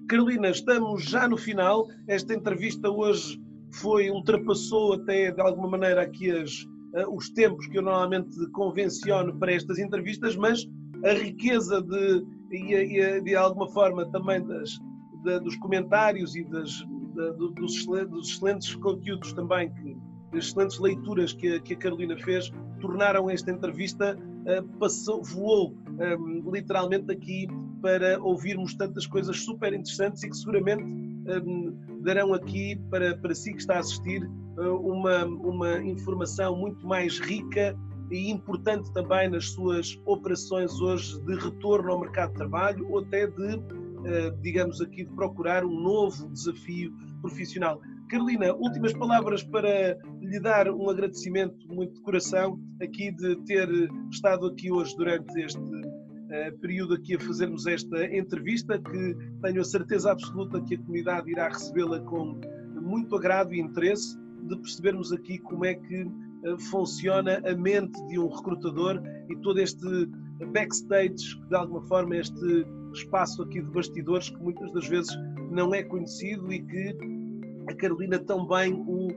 [0.08, 1.88] Carolina, estamos já no final.
[2.08, 3.42] Esta entrevista hoje
[3.74, 6.64] foi, ultrapassou até de alguma maneira aqui as,
[6.96, 10.66] uh, os tempos que eu normalmente convenciono para estas entrevistas, mas
[11.04, 14.80] a riqueza de, e, e de alguma forma também das,
[15.26, 19.98] de, dos comentários e das, de, dos, dos, excelentes conteúdos também, que,
[20.32, 25.74] das excelentes leituras que a, que a Carolina fez, tornaram esta entrevista, uh, passou, voou
[25.74, 27.48] um, ehm, literalmente aqui
[27.82, 33.54] para ouvirmos tantas coisas super interessantes e que seguramente um, darão aqui para, para si
[33.54, 34.24] que está a assistir
[34.58, 37.78] uh, uma, uma informação muito mais rica
[38.12, 43.28] e importante também nas suas operações hoje de retorno ao mercado de trabalho ou até
[43.28, 47.82] de, uh, digamos aqui, de procurar um novo desafio profissional.
[48.10, 53.68] Carolina, últimas palavras para lhe dar um agradecimento muito de coração aqui de ter
[54.10, 55.60] estado aqui hoje durante este
[56.62, 61.48] período aqui a fazermos esta entrevista, que tenho a certeza absoluta que a comunidade irá
[61.48, 62.40] recebê-la com
[62.82, 68.20] muito agrado e interesse de percebermos aqui como é que uh, funciona a mente de
[68.20, 70.08] um recrutador e todo este
[70.52, 75.16] backstage, de alguma forma este espaço aqui de bastidores que muitas das vezes
[75.52, 76.96] não é conhecido e que
[77.70, 79.08] a Carolina também o,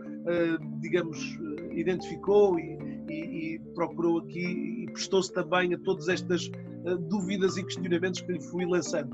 [0.81, 1.39] digamos,
[1.73, 2.78] identificou e,
[3.11, 6.51] e, e procurou aqui e prestou-se também a todas estas
[7.09, 9.11] dúvidas e questionamentos que lhe fui lançando.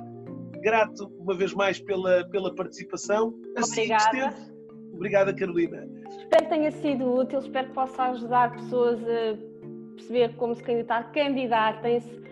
[0.63, 3.35] Grato uma vez mais pela, pela participação.
[3.57, 4.57] Assim Obrigada.
[4.93, 5.87] Obrigada, Carolina.
[6.09, 9.37] Espero que tenha sido útil, espero que possa ajudar pessoas a
[9.95, 11.13] perceber como se candidatar.
[11.13, 12.23] Candidatem-se.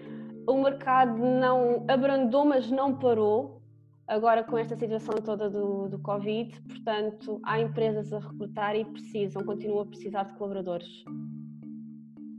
[0.46, 3.62] O mercado não abrandou, mas não parou
[4.06, 6.58] agora com esta situação toda do, do Covid.
[6.62, 11.04] Portanto, há empresas a recrutar e precisam, continuam a precisar de colaboradores.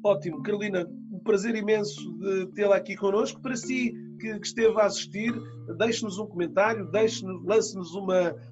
[0.05, 3.41] Ótimo, Carolina, um prazer imenso de tê-la aqui connosco.
[3.41, 5.33] Para si que, que esteve a assistir,
[5.79, 6.87] deixe-nos um comentário,
[7.43, 7.89] lance-nos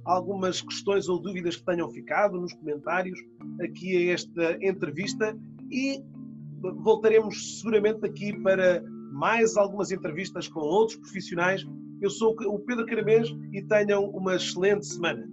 [0.03, 3.19] algumas questões ou dúvidas que tenham ficado nos comentários
[3.61, 5.37] aqui a esta entrevista
[5.69, 6.03] e
[6.59, 8.81] voltaremos seguramente aqui para
[9.11, 11.63] mais algumas entrevistas com outros profissionais.
[12.01, 15.29] Eu sou o Pedro Caramês e tenham uma excelente semana.